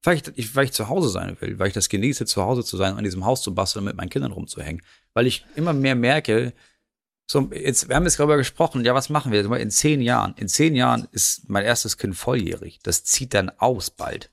[0.03, 2.75] Weil ich, weil ich zu Hause sein will, weil ich das genieße, zu Hause zu
[2.75, 4.81] sein, an diesem Haus zu basteln, mit meinen Kindern rumzuhängen.
[5.13, 6.53] Weil ich immer mehr merke,
[7.29, 10.33] so, jetzt, wir haben jetzt darüber gesprochen, ja, was machen wir in zehn Jahren?
[10.37, 12.79] In zehn Jahren ist mein erstes Kind volljährig.
[12.83, 14.31] Das zieht dann aus bald.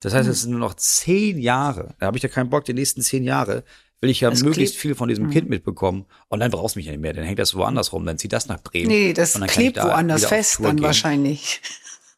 [0.00, 1.94] Das heißt, es sind nur noch zehn Jahre.
[1.98, 3.62] Da habe ich ja keinen Bock, die nächsten zehn Jahre
[4.00, 6.06] will ich ja Es möglichst klebt- viel von diesem Kind mitbekommen.
[6.28, 7.12] Und dann brauchst du mich ja nicht mehr.
[7.12, 8.06] Dann hängt das woanders rum.
[8.06, 8.88] Dann zieht das nach Bremen.
[8.88, 10.84] Nee, das Und klebt da woanders fest dann gehen.
[10.86, 11.60] wahrscheinlich.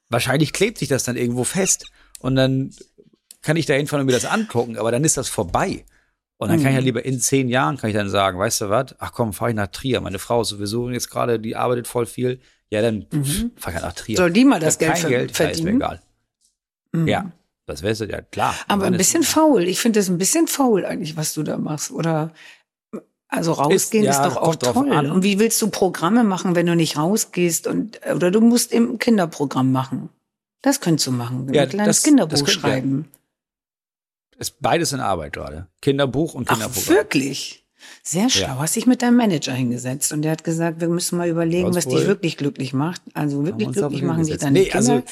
[0.08, 1.90] Wahrscheinlich klebt sich das dann irgendwo fest.
[2.20, 2.72] Und dann
[3.42, 4.76] kann ich da hinfahren und mir das angucken.
[4.78, 5.84] Aber dann ist das vorbei.
[6.38, 6.86] Und dann kann ich ja Mhm.
[6.86, 8.96] lieber in zehn Jahren kann ich dann sagen, weißt du was?
[8.98, 10.00] Ach komm, fahr ich nach Trier.
[10.00, 12.40] Meine Frau ist sowieso jetzt gerade, die arbeitet voll viel.
[12.70, 13.06] Ja, dann
[13.56, 14.14] fahr ich halt nach Trier.
[14.14, 14.22] Mhm.
[14.22, 15.76] Soll die mal das Geld kein Geld, ja, ist mir verdienen?
[15.76, 16.02] egal.
[17.06, 17.30] Ja,
[17.66, 18.54] das wär's ja klar.
[18.68, 19.62] Aber ein ist- bisschen faul.
[19.64, 21.90] Ich finde das ein bisschen faul eigentlich, was du da machst.
[21.92, 22.32] Oder
[23.28, 24.92] also rausgehen Ist- ist, ja, doch auch toll.
[24.92, 25.10] an.
[25.10, 27.66] Und wie willst du Programme machen, wenn du nicht rausgehst?
[27.66, 30.08] Und oder du musst eben ein Kinderprogramm machen.
[30.60, 31.52] Das könntest du machen.
[31.52, 33.04] Ja, ein kleines das- Kinderbuch das könnt ihr.
[34.38, 35.68] Ist beides in Arbeit gerade.
[35.80, 36.94] Kinderbuch und Ach, Kinderprogramm.
[36.94, 37.64] wirklich?
[38.04, 38.46] Sehr schlau.
[38.46, 38.58] Ja.
[38.58, 41.86] Hast dich mit deinem Manager hingesetzt und der hat gesagt, wir müssen mal überlegen, was
[41.86, 43.02] dich wirklich glücklich macht.
[43.14, 44.76] Also wirklich glücklich machen dich deine Nee, Kinder.
[44.76, 45.02] also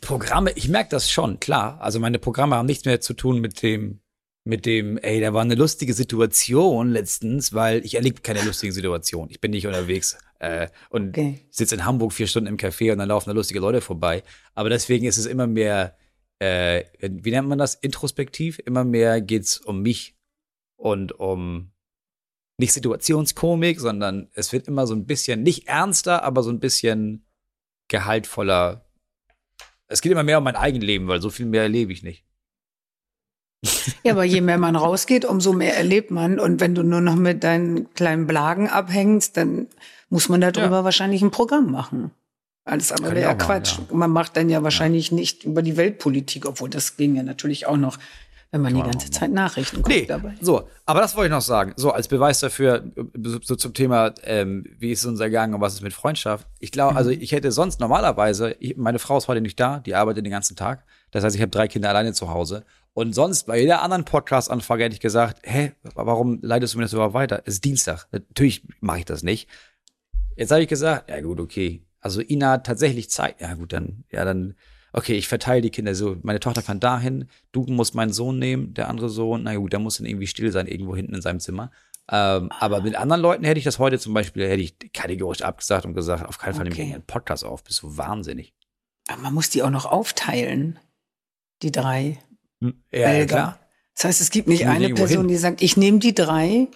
[0.00, 1.80] Programme, ich merke das schon, klar.
[1.80, 4.00] Also meine Programme haben nichts mehr zu tun mit dem,
[4.44, 9.30] mit dem, ey, da war eine lustige Situation letztens, weil ich erlebe keine lustigen Situationen.
[9.30, 11.40] Ich bin nicht unterwegs äh, und Okay.
[11.50, 14.22] sitze in Hamburg vier Stunden im Café und dann laufen da lustige Leute vorbei.
[14.54, 15.96] Aber deswegen ist es immer mehr,
[16.40, 18.58] äh, wie nennt man das, introspektiv?
[18.64, 20.16] Immer mehr geht's um mich
[20.76, 21.72] und um
[22.58, 27.24] nicht Situationskomik, sondern es wird immer so ein bisschen, nicht ernster, aber so ein bisschen
[27.88, 28.84] gehaltvoller.
[29.88, 32.24] Es geht immer mehr um mein Eigenleben, weil so viel mehr erlebe ich nicht.
[34.04, 36.38] Ja, aber je mehr man rausgeht, umso mehr erlebt man.
[36.38, 39.66] Und wenn du nur noch mit deinen kleinen Blagen abhängst, dann
[40.08, 40.84] muss man darüber Ja.
[40.84, 42.10] wahrscheinlich ein Programm machen.
[42.70, 43.78] Alles andere wäre ja machen, Quatsch.
[43.78, 43.94] ja.
[43.96, 47.76] Man macht dann ja wahrscheinlich nicht über die Weltpolitik, obwohl das ging ja natürlich auch
[47.76, 47.98] noch,
[48.52, 49.12] wenn man die man ganze machen.
[49.12, 50.34] Zeit Nachrichten guckt Nee, dabei.
[50.40, 51.72] so, aber das wollte ich noch sagen.
[51.76, 52.84] So, als Beweis dafür,
[53.22, 56.46] so, zum Thema, ähm, wie ist es unser Gang und was ist mit Freundschaft.
[56.58, 59.94] Ich glaube, also ich hätte sonst normalerweise, ich, meine Frau ist heute nicht da, die
[59.94, 60.84] arbeitet den ganzen Tag.
[61.12, 62.64] Das heißt, ich habe drei Kinder alleine zu Hause.
[62.92, 66.92] Und sonst bei jeder anderen Podcast-Anfrage hätte ich gesagt, hä, warum leitest du mir das
[66.92, 67.42] überhaupt weiter?
[67.44, 68.08] Es ist Dienstag.
[68.10, 69.48] Natürlich mache ich das nicht.
[70.36, 71.82] Jetzt habe ich gesagt, ja gut, okay.
[72.00, 73.40] Also Ina hat tatsächlich Zeit.
[73.40, 74.54] Ja gut, dann, ja dann,
[74.92, 76.16] okay, ich verteile die Kinder so.
[76.22, 79.80] Meine Tochter kann dahin, du musst meinen Sohn nehmen, der andere Sohn, na gut, der
[79.80, 81.70] muss dann irgendwie still sein, irgendwo hinten in seinem Zimmer.
[82.12, 85.84] Ähm, aber mit anderen Leuten hätte ich das heute zum Beispiel, hätte ich kategorisch abgesagt
[85.86, 86.94] und gesagt, auf keinen Fall nehme ich Okay.
[86.94, 88.52] einen Podcast auf, bist du wahnsinnig.
[89.08, 90.78] Aber man muss die auch noch aufteilen,
[91.62, 92.18] die drei.
[92.60, 93.26] Ja, Felder.
[93.26, 93.60] klar.
[93.94, 95.28] Das heißt, es gibt nicht eine Person, hin.
[95.28, 96.68] die sagt, ich nehme die drei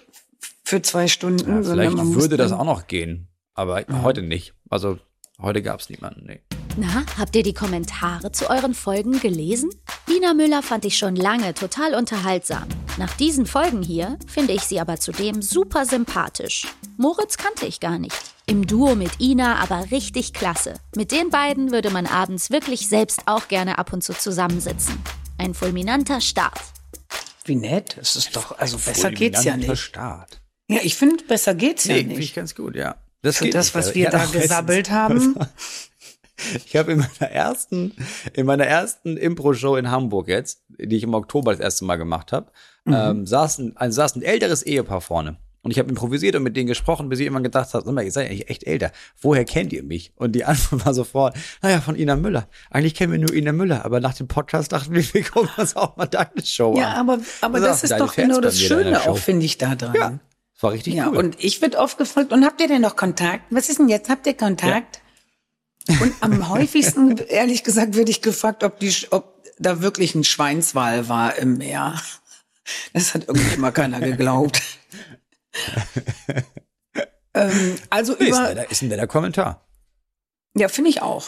[0.63, 4.21] für zwei Stunden, Ja, sondern vielleicht man muss würde das auch noch gehen, aber heute
[4.21, 4.53] nicht.
[4.69, 4.99] Also
[5.41, 6.41] heute gab es niemanden, nee.
[6.77, 9.69] Na, habt ihr die Kommentare zu euren Folgen gelesen?
[10.09, 12.67] Ina Müller fand ich schon lange total unterhaltsam.
[12.97, 16.65] Nach diesen Folgen hier finde ich sie aber zudem super sympathisch.
[16.97, 18.15] Moritz kannte ich gar nicht.
[18.45, 20.75] Im Duo mit Ina aber richtig klasse.
[20.95, 25.01] Mit den beiden würde man abends wirklich selbst auch gerne ab und zu zusammensitzen.
[25.37, 26.59] Ein fulminanter Start.
[27.45, 29.81] Wie nett, es ist doch, also besser geht's ja Fulminanter nicht.
[29.81, 30.41] Start.
[30.69, 32.35] Ja, ich finde, besser geht's Nee, ja finde ich nicht.
[32.35, 32.95] ganz gut, ja.
[33.25, 35.35] Das Für das, was weil wir ich da gesabbelt haben.
[36.65, 37.93] Ich habe in meiner ersten,
[38.33, 42.33] in meiner ersten Impro-Show in Hamburg jetzt, die ich im Oktober das erste Mal gemacht
[42.33, 42.51] habe,
[42.83, 42.93] Mhm.
[42.93, 45.37] ähm, saß, ein, ein, saß ein älteres Ehepaar vorne.
[45.63, 48.03] Und ich habe improvisiert und mit denen gesprochen, bis ich immer gedacht habe, sag mal,
[48.03, 48.91] ihr seid eigentlich echt älter.
[49.21, 50.11] Woher kennt ihr mich?
[50.17, 52.47] Und die Antwort war sofort, naja, von Ina Müller.
[52.69, 55.75] Eigentlich kennen wir nur Ina Müller, aber nach dem Podcast dachten wir, wir gucken uns
[55.77, 57.09] auch mal deine Show Ja, an.
[57.09, 59.95] aber, aber Das das ist doch genau das Schöne auch, finde ich, da dran.
[59.95, 60.19] Ja,
[60.55, 61.17] das war richtig Ja, cool.
[61.17, 63.43] und ich wird oft gefragt, und habt ihr denn noch Kontakt?
[63.51, 64.09] Was ist denn jetzt?
[64.09, 65.01] Habt ihr Kontakt?
[66.01, 71.07] Und am häufigsten, ehrlich gesagt, werde ich gefragt, ob, die, ob da wirklich ein Schweinswal
[71.09, 72.01] war im Meer.
[72.93, 74.61] Das hat irgendwie immer keiner geglaubt.
[77.33, 79.65] ähm, also ist, über, netter- ist ein netter Kommentar.
[80.55, 81.27] ja, finde ich auch.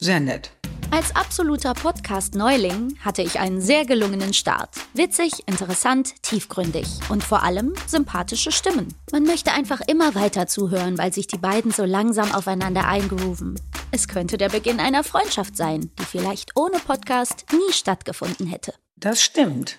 [0.00, 0.52] Sehr nett.
[0.90, 4.70] Als absoluter Podcast-Neuling hatte ich einen sehr gelungenen Start.
[4.94, 8.94] Witzig, interessant, tiefgründig und vor allem sympathische Stimmen.
[9.12, 13.60] Man möchte einfach immer weiter zuhören, weil sich die beiden so langsam aufeinander eingrooven.
[13.90, 18.72] Es könnte der Beginn einer Freundschaft sein, die vielleicht ohne Podcast nie stattgefunden hätte.
[18.96, 19.78] Das stimmt.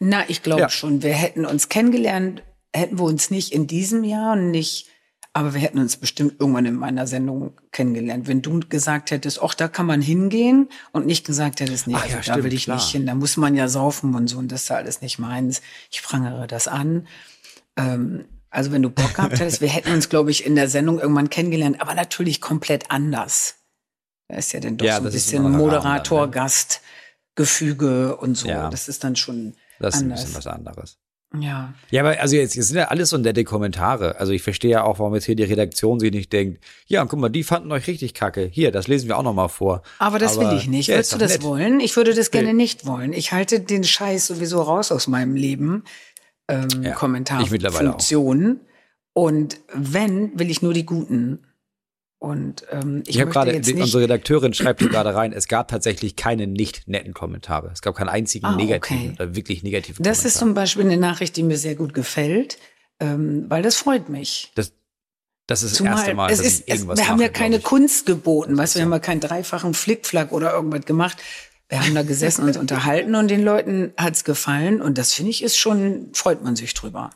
[0.00, 0.70] Na, ich glaube Ja.
[0.70, 2.42] schon, wir hätten uns kennengelernt,
[2.74, 4.86] hätten wir uns nicht in diesem Jahr und nicht,
[5.32, 8.26] aber wir hätten uns bestimmt irgendwann in meiner Sendung kennengelernt.
[8.26, 12.02] Wenn du gesagt hättest, ach, da kann man hingehen und nicht gesagt hättest, nee, Ach
[12.02, 12.76] also ja, da stimmt, will ich klar.
[12.76, 15.18] nicht hin, da muss man ja saufen und so und das ist ja alles nicht
[15.18, 15.60] meins.
[15.90, 17.06] Ich prangere das an.
[17.76, 20.98] Ähm, also wenn du Bock gehabt hättest, wir hätten uns, glaube ich, in der Sendung
[20.98, 23.56] irgendwann kennengelernt, aber natürlich komplett anders.
[24.28, 26.32] Da ist ja dann doch Ja, so ein bisschen ein Rahmen Moderator, ne?
[26.32, 26.80] Gast,
[27.34, 28.48] Gefüge und so.
[28.48, 28.70] Ja.
[28.70, 30.22] Das ist dann schon Das ist ein anders.
[30.24, 30.98] bisschen was anderes.
[31.38, 31.74] Ja.
[31.90, 34.16] Ja, aber also jetzt, jetzt sind ja alles so nette Kommentare.
[34.18, 37.18] Also ich verstehe ja auch, warum jetzt hier die Redaktion sich nicht denkt, ja, guck
[37.18, 38.46] mal, die fanden euch richtig kacke.
[38.50, 39.82] Hier, das lesen wir auch noch mal vor.
[39.98, 40.86] Aber das will ich nicht.
[40.88, 41.42] ja, Würdest du das nett.
[41.42, 41.80] wollen?
[41.80, 42.54] Ich würde das gerne Nee.
[42.54, 43.12] nicht wollen.
[43.12, 45.84] Ich halte den Scheiß sowieso raus aus meinem Leben.
[46.48, 47.42] Ähm, Ja, Kommentar.
[47.42, 47.92] ich mittlerweile auch.
[47.92, 48.60] Funktionen.
[49.12, 51.40] Und wenn, will ich nur die guten.
[52.20, 56.16] Und ähm, ich, Ich habe gerade, unsere Redakteurin schreibt hier gerade rein, es gab tatsächlich
[56.16, 57.70] keine nicht netten Kommentare.
[57.72, 59.22] Es gab keinen einzigen Ah, negativen okay.
[59.22, 60.40] oder wirklich negativen das ist Kommentar.
[60.40, 62.58] zum Beispiel eine Nachricht, die mir sehr gut gefällt,
[62.98, 64.50] ähm, weil das freut mich.
[64.56, 64.72] das,
[65.46, 67.28] das ist das Zumal erste Mal, es dass ist, ich es, irgendwas wir haben ja
[67.28, 67.60] keine.
[67.60, 71.18] Kunst geboten, Das weißt ist du, wir haben ja keinen dreifachen Flickflack oder irgendwas gemacht.
[71.68, 75.42] Wir haben da gesessen und unterhalten und den Leuten hat's gefallen und das finde ich
[75.44, 77.10] ist schon, freut man sich drüber.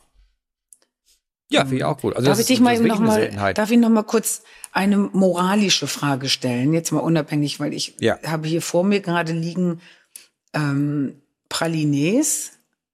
[1.53, 2.15] Ja, finde ich auch gut.
[2.15, 6.29] Also darf ich dich mal noch mal, darf ich noch mal kurz eine moralische Frage
[6.29, 6.73] stellen?
[6.73, 8.19] Jetzt mal unabhängig, weil ich Ja.
[8.25, 9.81] habe hier vor mir gerade liegen
[10.53, 12.51] ähm, Pralines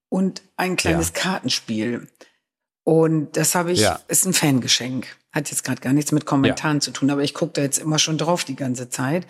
[0.10, 1.22] und ein kleines Ja.
[1.22, 2.08] Kartenspiel.
[2.84, 4.00] Und das habe ich, Ja.
[4.08, 5.08] ist ein Fangeschenk.
[5.32, 8.00] Hat jetzt gerade gar nichts mit Kommentaren zu tun, aber ich gucke da jetzt immer
[8.00, 9.28] schon drauf die ganze Zeit.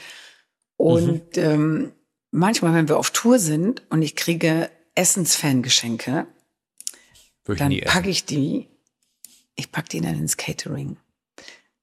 [0.78, 1.44] Und Mhm.
[1.44, 1.92] ähm,
[2.32, 6.26] manchmal, wenn wir auf Tour sind und ich kriege Essensfangeschenke,
[7.46, 8.68] dann packe ich die,
[9.60, 10.98] ich packe die dann ins Catering.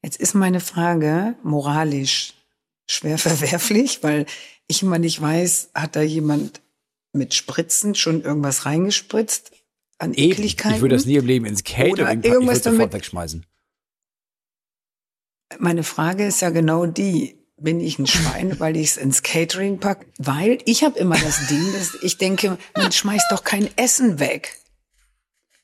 [0.02, 2.34] Jetzt ist meine Frage moralisch
[2.88, 4.26] schwer verwerflich, weil
[4.66, 6.62] ich immer nicht weiß, hat da jemand
[7.12, 9.52] mit Spritzen schon irgendwas reingespritzt
[9.98, 10.32] an Eben.
[10.32, 10.76] Ekligkeiten?
[10.76, 12.20] Ich würde das nie im Leben ins Catering packen.
[12.20, 13.46] Ich irgendwas würde sofort wegschmeißen.
[15.58, 19.78] Meine Frage ist ja genau die, bin ich ein Schwein, weil ich es ins Catering
[19.78, 20.06] pack?
[20.18, 24.58] Weil ich habe immer das Ding, dass ich denke, man schmeißt doch kein Essen weg.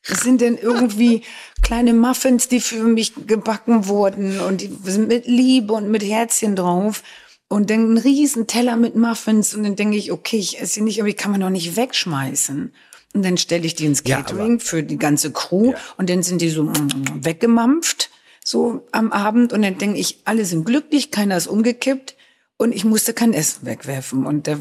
[0.06, 1.22] Das sind denn irgendwie
[1.62, 6.56] kleine Muffins, die für mich gebacken wurden und die sind mit Liebe und mit Herzchen
[6.56, 7.02] drauf.
[7.48, 10.80] Und dann ein riesen Teller mit Muffins und dann denke ich, okay, ich esse sie
[10.80, 12.72] nicht, aber die kann man doch nicht wegschmeißen.
[13.14, 16.40] Und dann stelle ich die ins Ja, Catering für die ganze Crew und dann sind
[16.40, 18.10] die so mm, weggemampft,
[18.42, 19.52] so am Abend.
[19.52, 22.16] Und dann denke ich, alle sind glücklich, keiner ist umgekippt
[22.56, 24.24] und ich musste kein Essen wegwerfen.
[24.24, 24.60] Und der,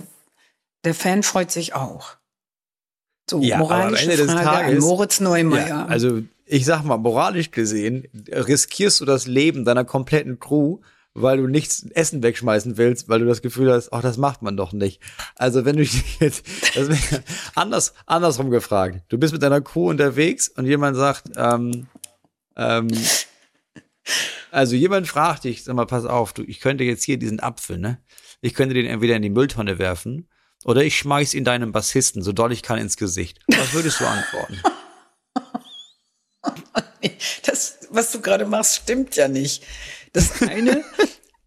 [0.84, 2.18] der Fan freut sich auch.
[3.32, 5.68] So, Ja, aber am moralische Ende des Frage an Tages- Moritz Neumeier.
[5.68, 10.80] Ja, also ich sag mal, moralisch gesehen riskierst du das Leben deiner kompletten Crew,
[11.14, 14.58] weil du nichts Essen wegschmeißen willst, weil du das Gefühl hast, ach, das macht man
[14.58, 15.02] doch nicht.
[15.36, 16.46] Also wenn du dich jetzt,
[17.56, 19.02] anders, andersrum gefragt.
[19.08, 21.88] Du bist mit deiner Crew unterwegs und jemand sagt, ähm,
[22.58, 22.90] ähm,
[24.52, 27.78] also jemand fragt dich, sag mal, pass auf, du, ich könnte jetzt hier diesen Apfel,
[27.78, 27.98] ne?
[28.42, 30.28] Ich könnte den entweder in die Mülltonne werfen
[30.66, 33.40] oder ich schmeiß ihn deinem Bassisten, so doll ich kann, ins Gesicht.
[33.48, 34.62] Was würdest du antworten?
[37.46, 39.64] Das, was du gerade machst, stimmt ja nicht.
[40.14, 40.84] Das eine,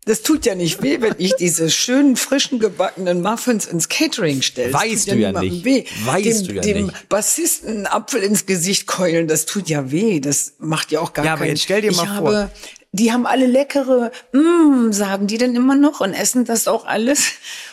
[0.05, 4.73] das tut ja nicht weh, wenn ich diese schönen, frischen gebackenen Muffins ins Catering stelle.
[4.73, 5.65] Weißt du ja niemandem nicht.
[5.65, 5.85] Weh.
[6.05, 7.09] Weißt dem, du ja dem nicht.
[7.09, 10.21] Bassisten einen Apfel ins Gesicht keulen, das tut ja weh.
[10.21, 12.51] Das macht ja auch gar Ja, aber keinen jetzt stell dir ich mal habe, vor.
[12.95, 17.33] Die haben alle leckere, mm, sagen die denn immer noch und essen das auch alles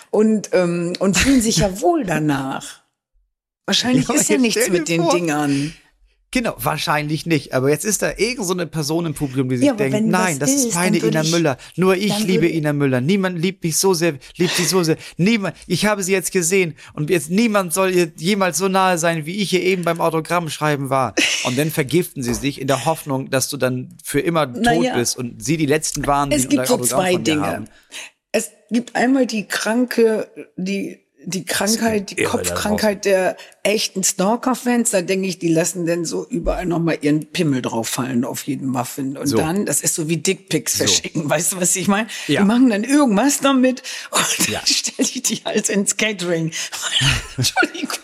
[0.10, 2.81] und, ähm, und fühlen sich ja wohl danach.
[3.67, 5.13] Wahrscheinlich Ja, ist ja nichts mit den vor.
[5.13, 5.75] Dingern.
[6.34, 7.54] Genau, wahrscheinlich nicht.
[7.54, 10.39] Aber jetzt ist da irgend so eine Person im Publikum, die sich Ja, denkt, nein,
[10.39, 11.58] das ist meine Ina ich- Müller.
[11.76, 13.02] Nur ich liebe Ina Müller.
[13.02, 14.96] Niemand liebt mich so sehr, liebt sie so sehr.
[15.17, 19.26] Niemand, ich habe sie jetzt gesehen und jetzt niemand soll ihr jemals so nahe sein,
[19.26, 21.15] wie ich hier eben beim Autogramm schreiben war.
[21.44, 24.96] Und dann vergiften sie sich in der Hoffnung, dass du dann für immer tot Naja.
[24.96, 27.46] bist und sie die letzten waren, die Es gibt so zwei Dinge.
[27.46, 27.65] haben.
[28.32, 34.89] Es gibt einmal die kranke, die, die Krankheit, die Kopfkrankheit der echten Stalker-Fans.
[34.89, 39.17] Da denke ich, die lassen dann so überall nochmal ihren Pimmel drauffallen auf jeden Muffin.
[39.17, 39.38] Und So.
[39.38, 41.29] dann, das ist so wie Dickpics verschicken.
[41.29, 42.07] Weißt du, was ich meine?
[42.27, 42.41] Ja.
[42.41, 44.62] Die machen dann irgendwas damit und dann Ja.
[44.65, 46.51] stelle ich die halt ins Catering.
[47.38, 47.97] Entschuldigung.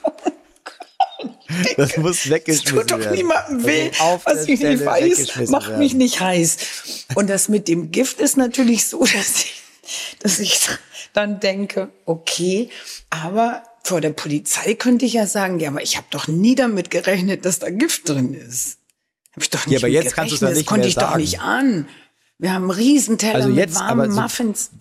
[1.77, 3.15] Das muss Es weggeschmissen tut doch werden.
[3.15, 3.91] niemandem Das weh.
[3.99, 5.79] auf Was ich nicht weiß, macht werden.
[5.79, 6.57] mich nicht heiß.
[7.15, 9.61] Und das mit dem Gift ist natürlich so, dass ich,
[10.19, 10.59] dass ich
[11.13, 12.69] dann denke, okay,
[13.09, 16.89] aber vor der Polizei könnte ich ja sagen, ja, aber ich habe doch nie damit
[16.89, 18.79] gerechnet, dass da Gift drin ist.
[19.33, 20.57] Hab ich doch nicht Ja, aber jetzt kannst du gerechnet.
[20.57, 21.21] nicht Das konnte mehr ich doch sagen.
[21.21, 21.87] nicht an.
[22.39, 24.71] Wir haben einen Riesenteller Also jetzt, mit warmen aber so- Muffins.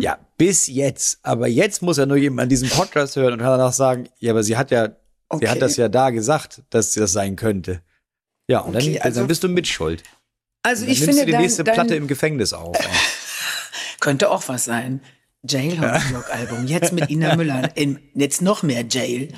[0.00, 1.20] Ja, bis jetzt.
[1.22, 4.42] Aber jetzt muss ja nur jemand diesen Podcast hören und kann danach sagen, ja, aber
[4.42, 4.94] sie hat ja, sie
[5.28, 5.48] Okay.
[5.48, 7.80] hat das ja da gesagt, dass sie das sein könnte.
[8.48, 10.02] Ja, und Okay, dann, also- dann bist du mitschuld.
[10.62, 12.76] Also ich nimmst finde, du die dein, nächste dein, Platte im Gefängnis auf.
[14.00, 15.00] Könnte auch was sein.
[15.46, 19.32] Jailhouse-Rock-Album, jetzt mit Ina Müller, in, jetzt noch mehr Jail.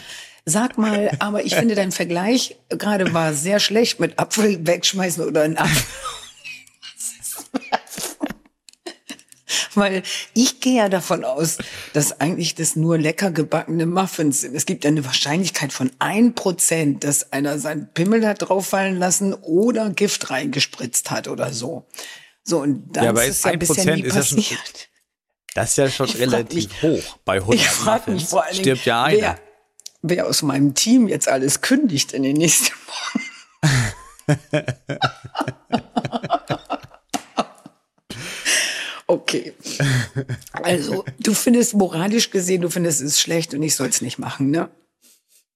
[0.44, 5.42] Sag mal, aber ich finde, dein Vergleich gerade war sehr schlecht mit Apfel wegschmeißen oder
[5.42, 5.84] ein Apfel.
[9.74, 10.02] Weil
[10.34, 11.58] ich gehe ja davon aus,
[11.92, 14.54] dass eigentlich das nur lecker gebackene Muffins sind.
[14.54, 19.90] Es gibt eine Wahrscheinlichkeit von ein Prozent, dass einer seinen Pimmel hat drauffallen lassen oder
[19.90, 21.86] Gift reingespritzt hat oder so.
[22.42, 24.88] So, und dann Ja, ist es ja ein bisher nie passiert.
[25.54, 27.16] Das ist ja schon relativ mich- hoch.
[27.24, 29.20] Bei 100 Ich frage mich vor allen Dingen, stirbt ja einer.
[29.20, 29.38] wer,
[30.02, 33.20] wer aus meinem Team jetzt alles kündigt in den nächsten Wochen.
[39.06, 39.54] okay.
[40.52, 44.50] Also, du findest moralisch gesehen, du findest es schlecht und ich soll es nicht machen,
[44.50, 44.70] ne?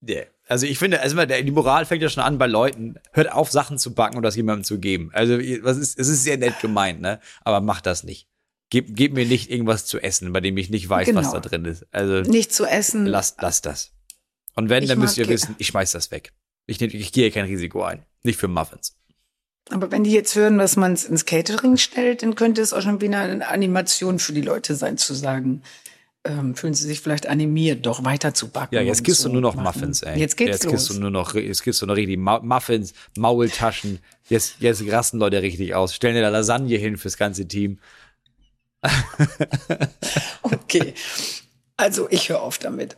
[0.07, 0.26] Yeah.
[0.49, 3.78] Also ich finde, also die Moral fängt ja schon an bei Leuten, hört auf, Sachen
[3.78, 5.11] zu backen und das jemandem zu geben.
[5.14, 7.20] Also was ist, es ist sehr nett gemeint, ne?
[7.43, 8.26] Aber macht das nicht.
[8.72, 11.32] Gib, gib mir nicht irgendwas zu essen, bei dem ich nicht weiß, was Genau.
[11.34, 11.84] da drin ist.
[11.92, 13.04] Also Nicht zu essen.
[13.04, 13.90] lasst, lasst das.
[14.54, 16.32] Und wenn, Ich dann müsst ihr wissen, ich schmeiß das weg.
[16.66, 18.02] Ich, nehm- ich gehe kein Risiko ein.
[18.22, 18.94] Nicht für Muffins.
[19.68, 22.80] Aber wenn die jetzt hören, dass man es ins Catering stellt, dann könnte es auch
[22.80, 25.60] schon wieder eine Animation für die Leute sein, zu sagen,
[26.24, 28.74] ähm, fühlen sie sich vielleicht animiert, doch weiter zu backen.
[28.74, 29.64] Ja, jetzt kriegst so du nur noch machen.
[29.80, 30.18] Muffins, ey.
[30.18, 30.72] Jetzt geht's jetzt los.
[30.72, 33.98] kriegst du nur noch, jetzt kriegst du noch richtig Mu- Muffins, Maultaschen.
[34.30, 35.94] Jetzt, jetzt rasten Leute richtig aus.
[35.94, 37.78] Stellen dir da Lasagne hin fürs ganze Team.
[40.42, 40.94] Okay.
[41.76, 42.96] Also ich höre auf damit.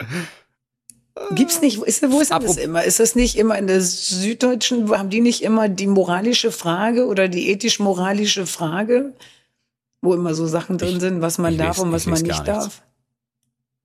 [1.32, 2.82] Gibt's nicht, ist, wo ist denn das Apropos- immer?
[2.84, 7.28] Ist das nicht immer in der Süddeutschen, haben die nicht immer die moralische Frage oder
[7.28, 9.12] die ethisch-moralische Frage,
[10.02, 12.46] wo immer so Sachen drin Ich- sind, was man darf lese- und was man nicht
[12.48, 12.82] darf?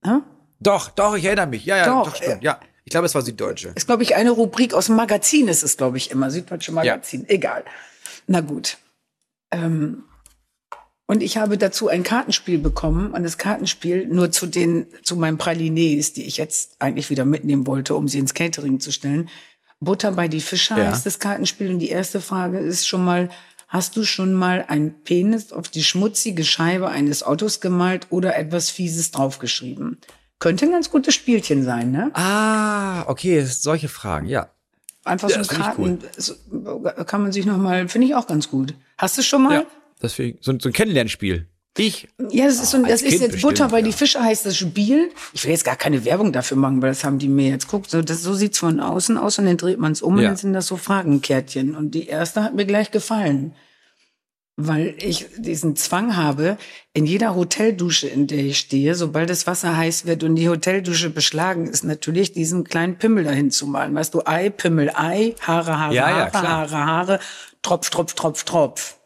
[0.03, 0.19] Hä?
[0.59, 1.65] Doch, doch, ich erinnere mich.
[1.65, 2.41] Ja, ja, Doch, doch, stimmt.
[2.41, 2.59] äh, ja.
[2.83, 3.73] Ich glaube, es war Süddeutsche.
[3.75, 6.31] Ist, glaube ich, eine Rubrik aus dem Magazin, ist es, glaube ich, immer.
[6.31, 7.25] Süddeutsche Magazin.
[7.29, 7.63] Egal.
[8.25, 8.77] Na gut.
[9.51, 10.03] Ähm,
[11.09, 13.13] und ich habe dazu ein Kartenspiel bekommen.
[13.15, 17.65] Und das Kartenspiel nur zu den, zu meinen Pralinés, die ich jetzt eigentlich wieder mitnehmen
[17.65, 19.27] wollte, um sie ins Catering zu stellen.
[19.79, 20.91] Butter bei die Fische Ja.
[20.91, 21.71] heißt das Kartenspiel.
[21.71, 23.29] Und die erste Frage ist schon mal,
[23.67, 28.69] hast du schon mal ein Penis auf die schmutzige Scheibe eines Autos gemalt oder etwas
[28.69, 29.97] Fieses draufgeschrieben?
[30.37, 32.11] Könnte ein ganz gutes Spielchen sein, ne?
[32.13, 34.49] Ah, okay, solche Fragen, ja.
[35.05, 36.35] Einfach Ja, so ich Karten, so,
[37.07, 38.75] kann man sich noch mal, finde ich auch ganz gut.
[38.99, 39.53] Hast du schon mal?
[39.55, 39.65] Ja,
[40.01, 41.47] deswegen, so, so ein Kennenlernspiel.
[41.77, 43.85] Ich, Ja, das ist so, das ist Kind jetzt Butter bestimmt, bei ja.
[43.85, 45.11] die Fische heißt das Spiel.
[45.33, 47.89] Ich will jetzt gar keine Werbung dafür machen, weil das haben die mir jetzt guckt.
[47.89, 50.29] So, das, so sieht's von außen aus und dann dreht man es um und Ja.
[50.29, 51.75] dann sind das so Fragenkärtchen.
[51.75, 53.53] Und die erste hat mir gleich gefallen.
[54.61, 56.57] Weil ich diesen Zwang habe,
[56.93, 61.09] in jeder Hoteldusche, in der ich stehe, sobald das Wasser heiß wird und die Hoteldusche
[61.09, 63.95] beschlagen ist, natürlich diesen kleinen Pimmel dahin zu malen.
[63.95, 66.47] Weißt du, Ei, Pimmel, Ei, Haare, Haare, Ja, Haare.
[66.49, 67.19] Haare, Haare,
[67.61, 68.98] Tropf, Tropf, Tropf, Tropf.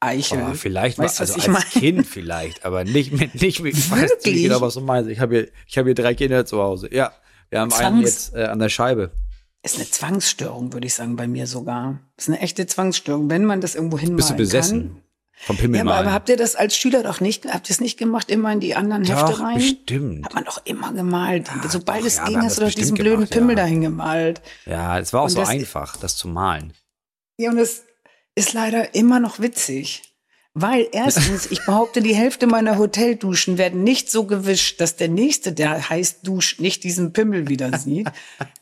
[0.00, 0.42] Eichel.
[0.50, 1.64] oh, vielleicht weißt, mal, also als meine?
[1.64, 5.10] Kind vielleicht, aber nicht mit, nicht mit, ich weiß nicht genau, was du meinst.
[5.10, 6.88] Ich habe hier, ich habe hier drei Kinder zu Hause.
[6.94, 7.12] Ja,
[7.50, 9.10] wir haben einen Zwangs- jetzt äh, an der Scheibe.
[9.62, 11.98] Ist eine Zwangsstörung, würde ich sagen, bei mir sogar.
[12.16, 15.02] Ist eine echte Zwangsstörung, wenn man das irgendwo hinmalen Bist du besessen
[15.46, 15.56] kann.
[15.58, 17.98] vom Ja, aber, aber habt ihr das als Schüler doch nicht, habt ihr es nicht
[17.98, 19.56] gemacht, immer in die anderen Hefte Doch, rein?
[19.56, 20.24] bestimmt.
[20.26, 21.50] Hat man doch immer gemalt.
[21.68, 23.62] Sobald doch, es ja, ging, hast du doch diesen blöden gemacht, Pimmel ja.
[23.64, 24.40] dahin gemalt.
[24.64, 26.72] Ja, es war auch Und so das- einfach, das zu malen.
[27.40, 27.82] Ja, und das
[28.38, 30.02] ist leider immer noch witzig.
[30.54, 35.52] Weil erstens, ich behaupte, die Hälfte meiner Hotelduschen werden nicht so gewischt, dass der Nächste,
[35.52, 38.10] der heiß duscht, nicht diesen Pimmel wieder sieht.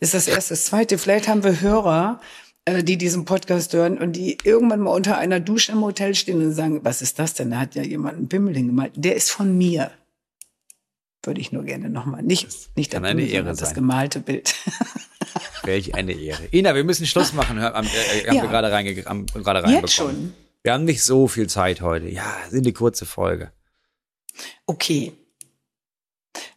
[0.00, 0.54] ist das erste.
[0.54, 2.20] Das zweite, vielleicht haben wir Hörer,
[2.66, 6.44] äh, die diesen Podcast hören und die irgendwann mal unter einer Dusche im Hotel stehen
[6.44, 7.50] und sagen, was ist das denn?
[7.50, 8.92] Da hat ja jemand einen Pimmel hingemalt.
[8.96, 9.90] Der ist von mir.
[11.26, 12.22] Würde ich nur gerne nochmal.
[12.22, 13.74] Nicht, nicht der kann eine Ehre sondern das sein.
[13.74, 14.54] gemachte Bild.
[15.64, 16.44] Welch eine Ehre.
[16.52, 17.58] Ina, wir müssen Schluss machen.
[17.58, 18.42] Hör, am, äh, haben Ja.
[18.42, 19.80] wir gerade reinge haben gerade reinbekommen.
[19.82, 20.34] Jetzt schon.
[20.62, 22.08] Wir haben nicht so viel Zeit heute.
[22.08, 23.52] Ja, sind eine kurze Folge.
[24.66, 25.12] Okay.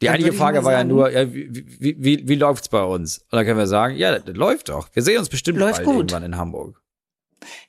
[0.01, 1.49] Die Dann ich Frage war ja sagen- nur, ja, wie,
[1.79, 3.19] wie, wie, wie läuft's bei uns?
[3.19, 4.89] Und dann können wir sagen, ja, das läuft doch.
[4.93, 5.95] Wir sehen uns bestimmt Läuft bald gut.
[5.95, 6.81] irgendwann in Hamburg.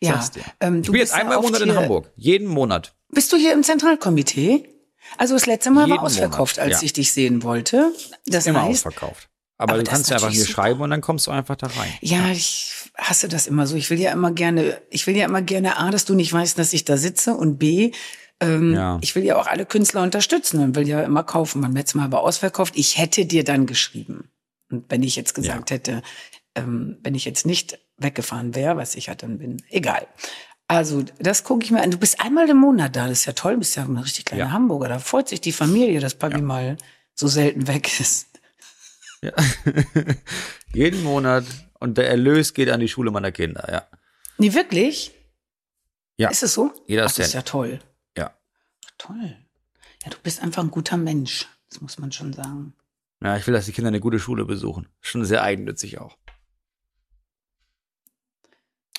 [0.00, 0.22] Ja,
[0.60, 2.10] ähm, Ich du bin jetzt bist ja einmal im Monat in Hamburg.
[2.16, 2.94] Jeden Monat.
[3.10, 4.68] Bist du hier im Zentralkomitee?
[5.18, 6.86] Also das letzte Mal Jeden war ausverkauft, Monat, als ja.
[6.86, 7.92] ich dich sehen wollte.
[8.26, 9.28] Das Immer heißt, ausverkauft.
[9.58, 10.52] Aber, Aber du kannst ja einfach hier super.
[10.54, 11.92] schreiben und dann kommst du einfach da rein.
[12.00, 13.76] ja, ich hasse das immer so.
[13.76, 16.58] Ich will ja immer gerne, ich will ja immer gerne A, dass du nicht weißt,
[16.58, 17.92] dass ich da sitze und B,
[18.40, 18.98] ähm, Ja.
[19.02, 21.60] ich will ja auch alle Künstler unterstützen und will ja immer kaufen.
[21.60, 22.74] Beim letzten Mal war ausverkauft.
[22.76, 24.30] Ich hätte dir dann geschrieben.
[24.70, 26.00] Und wenn ich jetzt gesagt hätte,
[26.54, 30.06] ähm, wenn ich jetzt nicht weggefahren wäre, was ich ja dann bin, egal.
[30.70, 31.90] Also, das gucke ich mir an.
[31.90, 34.24] Du bist einmal im Monat da, das ist ja toll, du bist ja ein richtig
[34.24, 34.50] kleiner Ja.
[34.52, 34.86] Hamburger.
[34.88, 36.76] Da freut sich die Familie, dass Papi mal
[37.12, 38.28] so selten weg ist.
[39.20, 39.32] Ja.
[40.72, 41.44] Jeden Monat.
[41.80, 43.88] Und der Erlös geht an die Schule meiner Kinder, ja.
[44.38, 45.12] Nee, wirklich?
[46.16, 46.28] Ja.
[46.28, 46.72] Ist es so?
[46.86, 47.80] Jeder Ach, das ist ja toll.
[48.16, 48.32] Ja.
[48.96, 49.36] Toll.
[50.04, 51.48] Ja, du bist einfach ein guter Mensch.
[51.68, 52.74] Das muss man schon sagen.
[53.20, 54.88] Ja, ich will, dass die Kinder eine gute Schule besuchen.
[55.00, 56.16] Schon sehr eigennützig auch.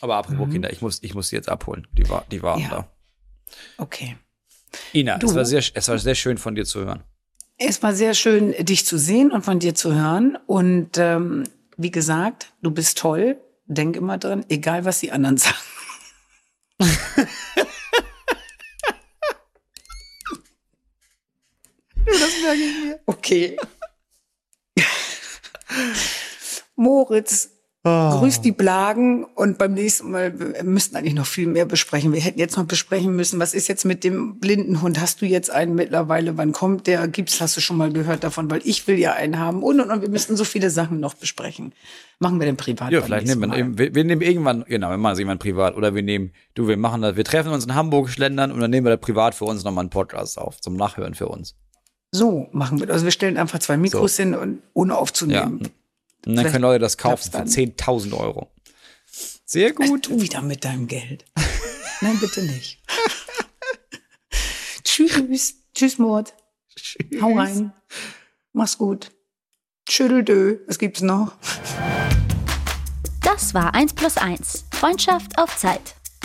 [0.01, 0.51] Aber apropos Mhm.
[0.51, 1.87] Kinder, ich muss, ich muss sie jetzt abholen.
[1.93, 2.69] Die, wa- die warten Ja.
[2.69, 2.91] da.
[3.77, 4.17] Okay.
[4.93, 5.27] Ina, Du?
[5.27, 7.03] es war, sehr, es war sehr schön von dir zu hören.
[7.57, 10.37] Es war sehr schön, dich zu sehen und von dir zu hören.
[10.47, 11.43] Und ähm,
[11.77, 13.39] wie gesagt, du bist toll.
[13.67, 15.55] Denk immer dran, egal was die anderen sagen.
[23.05, 23.57] Okay.
[26.75, 27.49] Moritz,
[27.83, 32.13] grüß die Blagen und beim nächsten Mal, wir müssten eigentlich noch viel mehr besprechen.
[32.13, 35.01] Wir hätten jetzt noch besprechen müssen, was ist jetzt mit dem blinden Hund?
[35.01, 36.37] Hast du jetzt einen mittlerweile?
[36.37, 37.07] Wann kommt der?
[37.07, 38.51] Gibt's, hast du schon mal gehört davon?
[38.51, 41.15] Weil ich will ja einen haben und, und, und wir müssten so viele Sachen noch
[41.15, 41.73] besprechen.
[42.19, 42.91] Machen wir den privat.
[42.91, 45.75] Ja, vielleicht nehmen wir, wir, wir nehmen irgendwann, genau, wir machen es irgendwann privat.
[45.75, 48.69] Oder wir nehmen, du, wir machen das, wir treffen uns in Hamburg, schlendern und dann
[48.69, 51.55] nehmen wir da privat für uns nochmal einen Podcast auf, zum Nachhören für uns.
[52.11, 52.95] So machen wir das.
[52.95, 54.93] Also wir stellen einfach zwei Mikros hin und ohne
[55.27, 55.49] Ja.
[56.25, 58.51] Und dann Vielleicht können Leute das kaufen für 10.000 Euro.
[59.45, 60.07] Sehr gut.
[60.07, 61.25] Du wieder mit deinem Geld.
[62.01, 62.81] Nein, bitte nicht.
[64.83, 65.55] Tschüss.
[65.73, 66.33] Tschüss, Mord.
[67.21, 67.73] Hau rein.
[68.53, 69.11] Mach's gut.
[69.89, 70.59] Schütteldö.
[70.67, 71.33] Was gibt's noch?
[73.23, 74.65] Das war 1 plus 1.
[74.71, 75.95] Freundschaft auf Zeit.